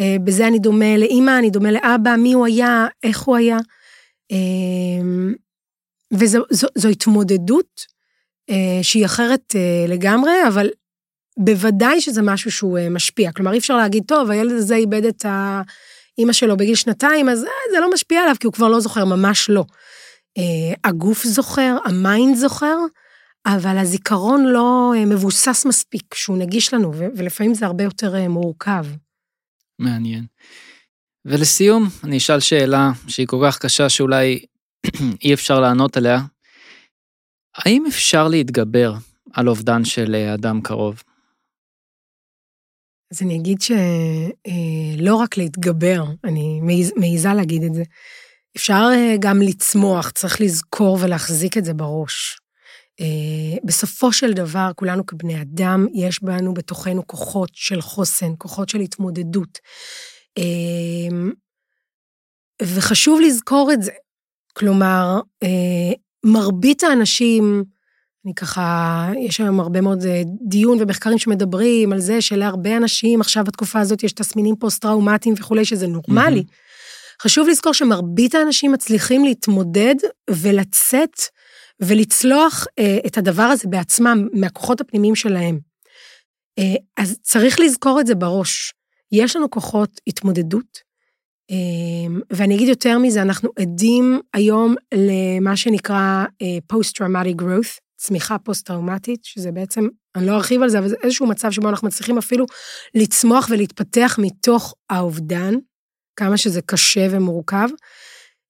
אה, 0.00 0.16
בזה 0.24 0.46
אני 0.46 0.58
דומה 0.58 0.96
לאימא, 0.96 1.38
אני 1.38 1.50
דומה 1.50 1.70
לאבא, 1.70 2.16
מי 2.16 2.32
הוא 2.32 2.46
היה, 2.46 2.86
איך 3.02 3.20
הוא 3.20 3.36
היה. 3.36 3.58
אמ, 4.30 5.34
וזו 6.12 6.42
זו, 6.50 6.68
זו 6.74 6.88
התמודדות 6.88 7.86
אה, 8.50 8.78
שהיא 8.82 9.04
אחרת 9.04 9.56
אה, 9.56 9.84
לגמרי, 9.88 10.32
אבל 10.48 10.68
בוודאי 11.38 12.00
שזה 12.00 12.22
משהו 12.22 12.50
שהוא 12.52 12.78
משפיע. 12.90 13.32
כלומר, 13.32 13.52
אי 13.52 13.58
אפשר 13.58 13.76
להגיד, 13.76 14.02
טוב, 14.06 14.30
הילד 14.30 14.52
הזה 14.52 14.76
איבד 14.76 15.04
את 15.04 15.24
האימא 16.18 16.32
שלו 16.32 16.56
בגיל 16.56 16.74
שנתיים, 16.74 17.28
אז 17.28 17.38
זה 17.72 17.80
לא 17.80 17.90
משפיע 17.94 18.22
עליו, 18.22 18.34
כי 18.40 18.46
הוא 18.46 18.54
כבר 18.54 18.68
לא 18.68 18.80
זוכר, 18.80 19.04
ממש 19.04 19.50
לא. 19.50 19.64
הגוף 20.84 21.24
זוכר, 21.24 21.76
ה 21.84 21.94
mind 21.94 22.36
זוכר, 22.36 22.76
אבל 23.46 23.78
הזיכרון 23.78 24.44
לא 24.46 24.92
מבוסס 25.06 25.66
מספיק, 25.66 26.14
שהוא 26.14 26.38
נגיש 26.38 26.74
לנו, 26.74 26.92
ולפעמים 26.94 27.54
זה 27.54 27.66
הרבה 27.66 27.84
יותר 27.84 28.28
מורכב. 28.28 28.86
מעניין. 29.78 30.26
ולסיום, 31.24 31.88
אני 32.04 32.16
אשאל 32.16 32.40
שאלה 32.40 32.90
שהיא 33.08 33.26
כל 33.26 33.46
כך 33.46 33.58
קשה 33.58 33.88
שאולי 33.88 34.44
אי 35.24 35.34
אפשר 35.34 35.60
לענות 35.60 35.96
עליה. 35.96 36.20
האם 37.56 37.86
אפשר 37.86 38.28
להתגבר 38.28 38.94
על 39.32 39.48
אובדן 39.48 39.84
של 39.84 40.14
אה, 40.14 40.34
אדם 40.34 40.60
קרוב? 40.60 41.02
אז 43.12 43.22
אני 43.22 43.36
אגיד 43.36 43.60
שלא 43.60 45.18
אה, 45.18 45.22
רק 45.22 45.36
להתגבר, 45.36 46.04
אני 46.24 46.60
מעיזה 46.96 47.34
להגיד 47.34 47.62
את 47.62 47.74
זה, 47.74 47.82
אפשר 48.56 48.88
אה, 48.92 49.16
גם 49.20 49.42
לצמוח, 49.42 50.10
צריך 50.10 50.40
לזכור 50.40 50.98
ולהחזיק 51.00 51.56
את 51.56 51.64
זה 51.64 51.74
בראש. 51.74 52.38
Uh, 53.00 53.60
בסופו 53.64 54.12
של 54.12 54.32
דבר, 54.32 54.70
כולנו 54.76 55.06
כבני 55.06 55.42
אדם, 55.42 55.86
יש 55.94 56.22
בנו 56.22 56.54
בתוכנו 56.54 57.06
כוחות 57.06 57.50
של 57.52 57.80
חוסן, 57.80 58.32
כוחות 58.38 58.68
של 58.68 58.80
התמודדות. 58.80 59.58
וחשוב 62.62 63.20
לזכור 63.20 63.70
את 63.72 63.82
זה. 63.82 63.92
כלומר, 64.52 65.20
מרבית 66.24 66.82
האנשים, 66.82 67.64
אני 68.26 68.34
ככה, 68.34 69.08
יש 69.18 69.40
היום 69.40 69.60
הרבה 69.60 69.80
מאוד 69.80 70.04
דיון 70.48 70.78
ומחקרים 70.80 71.18
שמדברים 71.18 71.92
על 71.92 72.00
זה 72.00 72.20
שלהרבה 72.20 72.76
אנשים 72.76 73.20
עכשיו 73.20 73.44
בתקופה 73.44 73.80
הזאת 73.80 74.02
יש 74.02 74.12
תסמינים 74.12 74.56
פוסט-טראומטיים 74.56 75.34
וכולי, 75.38 75.64
שזה 75.64 75.86
נורמלי. 75.86 76.40
Mm-hmm. 76.40 77.22
חשוב 77.22 77.48
לזכור 77.48 77.74
שמרבית 77.74 78.34
האנשים 78.34 78.72
מצליחים 78.72 79.24
להתמודד 79.24 79.94
ולצאת 80.30 81.20
ולצלוח 81.80 82.66
אה, 82.78 82.98
את 83.06 83.18
הדבר 83.18 83.42
הזה 83.42 83.68
בעצמם, 83.68 84.28
מהכוחות 84.32 84.80
הפנימיים 84.80 85.14
שלהם. 85.14 85.58
אה, 86.58 86.74
אז 86.96 87.18
צריך 87.22 87.60
לזכור 87.60 88.00
את 88.00 88.06
זה 88.06 88.14
בראש. 88.14 88.72
יש 89.12 89.36
לנו 89.36 89.50
כוחות 89.50 90.00
התמודדות, 90.06 90.78
אה, 91.50 92.16
ואני 92.30 92.54
אגיד 92.54 92.68
יותר 92.68 92.98
מזה, 92.98 93.22
אנחנו 93.22 93.50
עדים 93.58 94.20
היום 94.34 94.74
למה 94.94 95.56
שנקרא 95.56 96.24
אה, 96.42 96.58
Post-Traumatic 96.72 97.42
Growth, 97.42 97.85
צמיחה 97.96 98.38
פוסט-טראומטית, 98.38 99.24
שזה 99.24 99.52
בעצם, 99.52 99.88
אני 100.16 100.26
לא 100.26 100.32
ארחיב 100.32 100.62
על 100.62 100.68
זה, 100.68 100.78
אבל 100.78 100.88
זה 100.88 100.96
איזשהו 101.02 101.26
מצב 101.26 101.50
שבו 101.50 101.68
אנחנו 101.68 101.88
מצליחים 101.88 102.18
אפילו 102.18 102.46
לצמוח 102.94 103.48
ולהתפתח 103.50 104.16
מתוך 104.22 104.74
האובדן, 104.90 105.54
כמה 106.16 106.36
שזה 106.36 106.60
קשה 106.62 107.06
ומורכב. 107.10 107.68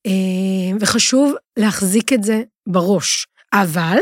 אה, 0.06 0.76
וחשוב 0.80 1.34
להחזיק 1.58 2.12
את 2.12 2.24
זה 2.24 2.42
בראש. 2.68 3.26
אבל, 3.52 3.98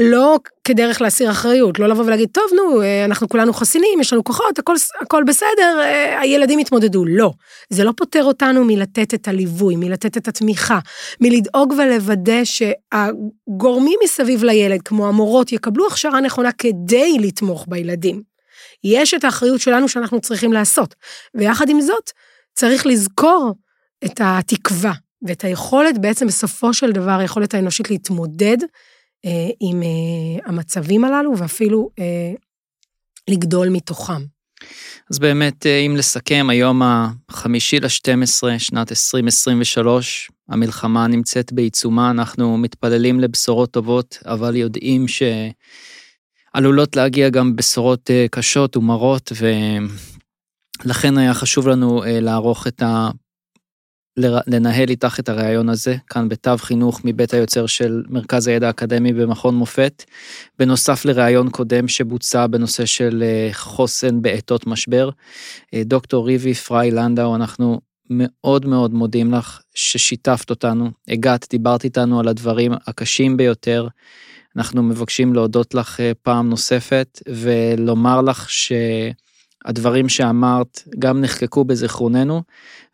לא 0.00 0.38
כדרך 0.64 1.00
להסיר 1.00 1.30
אחריות, 1.30 1.78
לא 1.78 1.88
לבוא 1.88 2.04
ולהגיד, 2.04 2.28
טוב, 2.32 2.44
נו, 2.56 2.82
אה, 2.82 3.04
אנחנו 3.04 3.28
כולנו 3.28 3.52
חסינים, 3.52 4.00
יש 4.00 4.12
לנו 4.12 4.24
כוחות, 4.24 4.58
הכל, 4.58 4.74
הכל 5.00 5.22
בסדר, 5.26 5.80
הילדים 6.20 6.58
יתמודדו. 6.58 7.04
לא. 7.04 7.32
זה 7.70 7.84
לא 7.84 7.92
פוטר 7.96 8.24
אותנו 8.24 8.64
מלתת 8.64 9.14
את 9.14 9.28
הליווי, 9.28 9.76
מלתת 9.76 10.16
את 10.16 10.28
התמיכה, 10.28 10.78
מלדאוג 11.20 11.72
ולוודא 11.78 12.44
שהגורמים 12.44 13.98
מסביב 14.04 14.44
לילד, 14.44 14.82
כמו 14.82 15.08
המורות, 15.08 15.52
יקבלו 15.52 15.86
הכשרה 15.86 16.20
נכונה 16.20 16.52
כדי 16.52 17.16
לתמוך 17.20 17.64
בילדים. 17.68 18.22
יש 18.84 19.14
את 19.14 19.24
האחריות 19.24 19.60
שלנו 19.60 19.88
שאנחנו 19.88 20.20
צריכים 20.20 20.52
לעשות. 20.52 20.94
ויחד 21.34 21.68
עם 21.68 21.80
זאת, 21.80 22.10
צריך 22.54 22.86
לזכור 22.86 23.54
את 24.04 24.20
התקווה 24.20 24.92
ואת 25.26 25.44
היכולת 25.44 25.98
בעצם 25.98 26.26
בסופו 26.26 26.74
של 26.74 26.92
דבר, 26.92 27.18
היכולת 27.18 27.54
האנושית 27.54 27.90
להתמודד 27.90 28.56
אה, 28.62 28.68
עם 29.60 29.82
אה, 29.82 29.88
המצבים 30.46 31.04
הללו 31.04 31.38
ואפילו 31.38 31.90
אה, 31.98 32.32
לגדול 33.28 33.68
מתוכם. 33.68 34.22
אז 35.10 35.18
באמת, 35.18 35.66
אה, 35.66 35.78
אם 35.78 35.96
לסכם, 35.96 36.46
היום 36.50 36.82
החמישי 37.28 37.80
ל-12, 37.80 38.58
שנת 38.58 38.90
2023, 38.92 40.30
המלחמה 40.48 41.06
נמצאת 41.06 41.52
בעיצומה, 41.52 42.10
אנחנו 42.10 42.58
מתפללים 42.58 43.20
לבשורות 43.20 43.70
טובות, 43.70 44.18
אבל 44.26 44.56
יודעים 44.56 45.06
שעלולות 46.54 46.96
להגיע 46.96 47.28
גם 47.28 47.56
בשורות 47.56 48.10
אה, 48.10 48.26
קשות 48.30 48.76
ומרות, 48.76 49.32
ולכן 50.84 51.18
היה 51.18 51.34
חשוב 51.34 51.68
לנו 51.68 52.04
אה, 52.04 52.20
לערוך 52.20 52.66
את. 52.66 52.82
לנהל 54.16 54.88
איתך 54.88 55.20
את 55.20 55.28
הראיון 55.28 55.68
הזה, 55.68 55.96
כאן 56.06 56.28
בתו 56.28 56.56
חינוך 56.56 57.00
מבית 57.04 57.34
היוצר 57.34 57.66
של 57.66 58.02
מרכז 58.08 58.46
הידע 58.46 58.66
האקדמי 58.66 59.12
במכון 59.12 59.54
מופת, 59.54 60.04
בנוסף 60.58 61.04
לראיון 61.04 61.50
קודם 61.50 61.88
שבוצע 61.88 62.46
בנושא 62.46 62.86
של 62.86 63.24
חוסן 63.52 64.22
בעתות 64.22 64.66
משבר. 64.66 65.10
דוקטור 65.74 66.26
ריבי 66.26 66.54
פריי 66.54 66.90
לנדאו, 66.90 67.34
אנחנו 67.34 67.80
מאוד 68.10 68.66
מאוד 68.66 68.94
מודים 68.94 69.34
לך 69.34 69.60
ששיתפת 69.74 70.50
אותנו, 70.50 70.90
הגעת, 71.08 71.46
דיברת 71.50 71.84
איתנו 71.84 72.20
על 72.20 72.28
הדברים 72.28 72.72
הקשים 72.86 73.36
ביותר. 73.36 73.88
אנחנו 74.56 74.82
מבקשים 74.82 75.34
להודות 75.34 75.74
לך 75.74 76.00
אה, 76.00 76.12
פעם 76.22 76.50
נוספת 76.50 77.22
ולומר 77.28 78.20
לך 78.22 78.50
שהדברים 79.66 80.08
שאמרת 80.08 80.82
גם 80.98 81.20
נחקקו 81.20 81.64
בזיכרוננו 81.64 82.42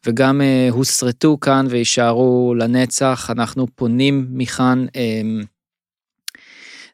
וגם 0.07 0.41
אה, 0.41 0.69
הוסרטו 0.71 1.41
כאן 1.41 1.66
ויישארו 1.71 2.55
לנצח. 2.59 3.31
אנחנו 3.31 3.66
פונים 3.75 4.27
מכאן 4.31 4.87
אה, 4.97 5.23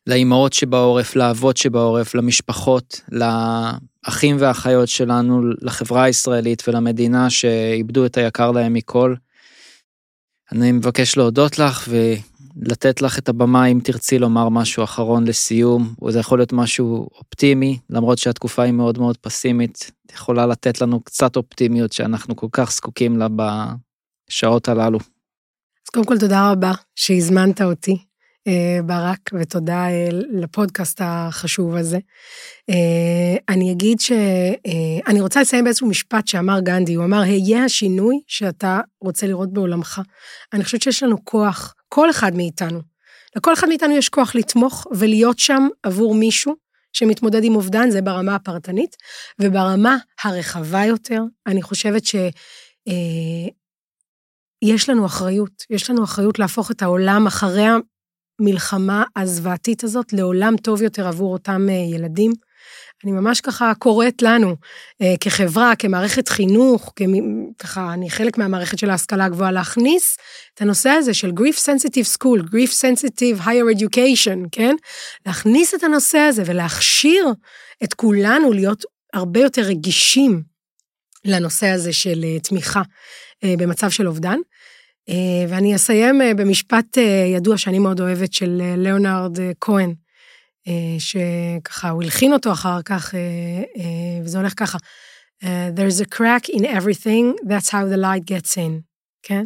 לאימהות 0.06 0.52
שבעורף, 0.52 1.16
לאבות 1.16 1.56
שבעורף, 1.56 2.14
למשפחות, 2.14 3.00
לאחים 3.08 4.36
והאחיות 4.38 4.88
שלנו, 4.88 5.42
לחברה 5.62 6.02
הישראלית 6.02 6.68
ולמדינה 6.68 7.30
שאיבדו 7.30 8.06
את 8.06 8.16
היקר 8.16 8.50
להם 8.50 8.72
מכל. 8.72 9.14
אני 10.52 10.72
מבקש 10.72 11.16
להודות 11.16 11.58
לך 11.58 11.88
ולתת 12.56 13.02
לך 13.02 13.18
את 13.18 13.28
הבמה 13.28 13.66
אם 13.66 13.80
תרצי 13.84 14.18
לומר 14.18 14.48
משהו 14.48 14.84
אחרון 14.84 15.26
לסיום, 15.26 15.94
או 16.02 16.12
זה 16.12 16.18
יכול 16.18 16.38
להיות 16.38 16.52
משהו 16.52 17.08
אופטימי, 17.14 17.78
למרות 17.90 18.18
שהתקופה 18.18 18.62
היא 18.62 18.72
מאוד 18.72 18.98
מאוד 18.98 19.16
פסימית, 19.16 19.90
את 20.06 20.12
יכולה 20.12 20.46
לתת 20.46 20.80
לנו 20.80 21.00
קצת 21.00 21.36
אופטימיות 21.36 21.92
שאנחנו 21.92 22.36
כל 22.36 22.48
כך 22.52 22.72
זקוקים 22.72 23.18
לה 23.18 23.26
בשעות 24.28 24.68
הללו. 24.68 24.98
אז 24.98 25.90
קודם 25.92 26.06
כל 26.06 26.18
תודה 26.18 26.50
רבה 26.50 26.72
שהזמנת 26.96 27.62
אותי. 27.62 27.96
אה, 28.48 28.82
ברק, 28.82 29.30
ותודה 29.40 29.88
אה, 29.88 30.08
לפודקאסט 30.12 31.00
החשוב 31.04 31.76
הזה. 31.76 31.98
אה, 32.70 33.36
אני 33.48 33.72
אגיד 33.72 34.00
שאני 34.00 35.20
רוצה 35.20 35.40
לסיים 35.40 35.64
באיזשהו 35.64 35.88
משפט 35.88 36.28
שאמר 36.28 36.60
גנדי, 36.60 36.94
הוא 36.94 37.04
אמר, 37.04 37.20
היה 37.20 37.64
השינוי 37.64 38.16
שאתה 38.26 38.80
רוצה 39.00 39.26
לראות 39.26 39.52
בעולמך. 39.52 40.00
אני 40.52 40.64
חושבת 40.64 40.82
שיש 40.82 41.02
לנו 41.02 41.24
כוח, 41.24 41.74
כל 41.94 42.10
אחד 42.10 42.34
מאיתנו. 42.34 42.80
לכל 43.36 43.52
אחד 43.52 43.68
מאיתנו 43.68 43.96
יש 43.96 44.08
כוח 44.08 44.34
לתמוך 44.34 44.86
ולהיות 44.90 45.38
שם 45.38 45.68
עבור 45.82 46.14
מישהו 46.14 46.54
שמתמודד 46.92 47.44
עם 47.44 47.54
אובדן, 47.54 47.90
זה 47.90 48.02
ברמה 48.02 48.34
הפרטנית, 48.34 48.96
וברמה 49.40 49.96
הרחבה 50.24 50.84
יותר, 50.84 51.22
אני 51.46 51.62
חושבת 51.62 52.04
ש... 52.04 52.14
יש 54.62 54.88
לנו 54.88 55.06
אחריות, 55.06 55.62
יש 55.70 55.90
לנו 55.90 56.04
אחריות 56.04 56.38
להפוך 56.38 56.70
את 56.70 56.82
העולם 56.82 57.26
אחרי 57.26 57.66
המלחמה 58.40 59.04
הזוועתית 59.16 59.84
הזאת 59.84 60.12
לעולם 60.12 60.56
טוב 60.56 60.82
יותר 60.82 61.08
עבור 61.08 61.32
אותם 61.32 61.66
אה, 61.68 61.74
ילדים. 61.74 62.32
אני 63.04 63.12
ממש 63.12 63.40
ככה 63.40 63.72
קוראת 63.78 64.22
לנו 64.22 64.56
אה, 65.02 65.14
כחברה, 65.20 65.76
כמערכת 65.76 66.28
חינוך, 66.28 66.92
ככה 67.58 67.92
אני 67.92 68.10
חלק 68.10 68.38
מהמערכת 68.38 68.78
של 68.78 68.90
ההשכלה 68.90 69.24
הגבוהה, 69.24 69.52
להכניס 69.52 70.16
את 70.54 70.62
הנושא 70.62 70.90
הזה 70.90 71.14
של 71.14 71.30
grief 71.30 71.56
sensitive 71.56 72.18
school, 72.18 72.42
grief 72.42 72.70
sensitive 72.70 73.46
higher 73.46 73.78
education, 73.78 74.48
כן? 74.52 74.74
להכניס 75.26 75.74
את 75.74 75.82
הנושא 75.82 76.18
הזה 76.18 76.42
ולהכשיר 76.46 77.26
את 77.84 77.94
כולנו 77.94 78.52
להיות 78.52 78.84
הרבה 79.12 79.40
יותר 79.40 79.62
רגישים 79.62 80.42
לנושא 81.24 81.66
הזה 81.66 81.92
של 81.92 82.24
אה, 82.24 82.40
תמיכה 82.40 82.82
במצב 83.44 83.90
של 83.90 84.08
אובדן. 84.08 84.38
אה, 85.08 85.44
ואני 85.48 85.74
אסיים 85.74 86.22
אה, 86.22 86.34
במשפט 86.34 86.98
אה, 86.98 87.26
ידוע 87.36 87.58
שאני 87.58 87.78
מאוד 87.78 88.00
אוהבת 88.00 88.32
של 88.32 88.62
ליאונרד 88.76 89.38
כהן, 89.60 89.94
שככה 90.98 91.90
הוא 91.90 92.02
הלחין 92.02 92.32
אותו 92.32 92.52
אחר 92.52 92.82
כך, 92.82 93.14
וזה 94.24 94.38
הולך 94.38 94.52
ככה, 94.56 94.78
There's 95.42 96.00
a 96.00 96.14
crack 96.14 96.48
in 96.56 96.64
everything, 96.64 97.34
that's 97.48 97.68
how 97.68 97.84
the 97.92 97.98
light 97.98 98.24
gets 98.30 98.56
in, 98.56 98.80
כן? 99.22 99.44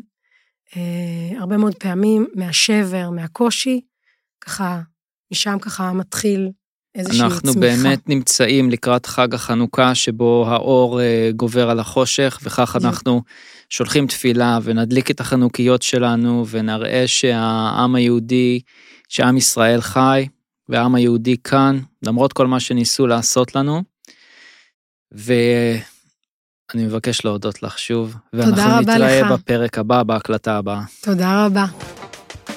הרבה 1.38 1.56
מאוד 1.56 1.74
פעמים 1.74 2.26
מהשבר, 2.34 3.10
מהקושי, 3.10 3.80
ככה, 4.40 4.80
משם 5.32 5.58
ככה 5.58 5.92
מתחיל 5.92 6.50
איזושהי 6.94 7.18
צמיחה. 7.18 7.34
אנחנו 7.34 7.60
באמת 7.60 8.08
נמצאים 8.08 8.70
לקראת 8.70 9.06
חג 9.06 9.34
החנוכה, 9.34 9.94
שבו 9.94 10.46
האור 10.48 11.00
גובר 11.36 11.70
על 11.70 11.80
החושך, 11.80 12.38
וכך 12.42 12.76
אנחנו 12.84 13.22
שולחים 13.68 14.06
תפילה 14.06 14.58
ונדליק 14.62 15.10
את 15.10 15.20
החנוכיות 15.20 15.82
שלנו 15.82 16.46
ונראה 16.48 17.04
שהעם 17.06 17.94
היהודי, 17.94 18.60
שעם 19.08 19.36
ישראל 19.36 19.80
חי 19.80 20.26
והעם 20.68 20.94
היהודי 20.94 21.36
כאן, 21.44 21.78
למרות 22.02 22.32
כל 22.32 22.46
מה 22.46 22.60
שניסו 22.60 23.06
לעשות 23.06 23.54
לנו. 23.54 23.82
ואני 25.12 25.80
מבקש 26.74 27.24
להודות 27.24 27.62
לך 27.62 27.78
שוב, 27.78 28.16
ואנחנו 28.32 28.80
נתראה 28.80 29.22
לך. 29.22 29.32
בפרק 29.32 29.78
הבא, 29.78 30.02
בהקלטה 30.02 30.56
הבאה. 30.56 30.82
תודה 31.02 31.46
רבה. 31.46 31.66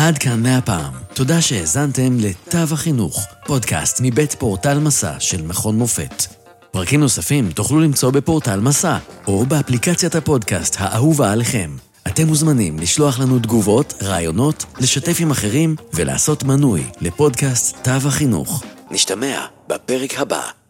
עד 0.08 0.18
כאן 0.18 0.44
מהפעם. 0.44 0.94
תודה 1.14 1.42
שהאזנתם 1.42 2.18
לתו 2.20 2.74
החינוך, 2.74 3.26
פודקאסט 3.46 4.00
מבית 4.04 4.34
פורטל 4.34 4.80
מסע 4.80 5.20
של 5.20 5.42
מכון 5.42 5.78
מופת. 5.78 6.24
פרקים 6.72 7.00
נוספים 7.00 7.52
תוכלו 7.52 7.80
למצוא 7.80 8.12
בפורטל 8.12 8.60
מסע, 8.60 8.98
או 9.28 9.46
באפליקציית 9.46 10.16
הפודקאסט 10.16 10.76
האהובה 10.80 11.32
עליכם. 11.32 11.76
אתם 12.08 12.28
מוזמנים 12.28 12.80
לשלוח 12.80 13.20
לנו 13.20 13.40
תגובות, 13.40 13.94
רעיונות, 14.04 14.66
לשתף 14.80 15.18
עם 15.20 15.32
אחרים 15.32 15.76
ולעשות 15.94 16.44
מנוי 16.44 16.84
לפודקאסט 17.02 17.78
תו 17.84 18.08
החינוך. 18.08 18.64
נשתמע 18.92 19.46
בפרק 19.68 20.20
הבא. 20.20 20.65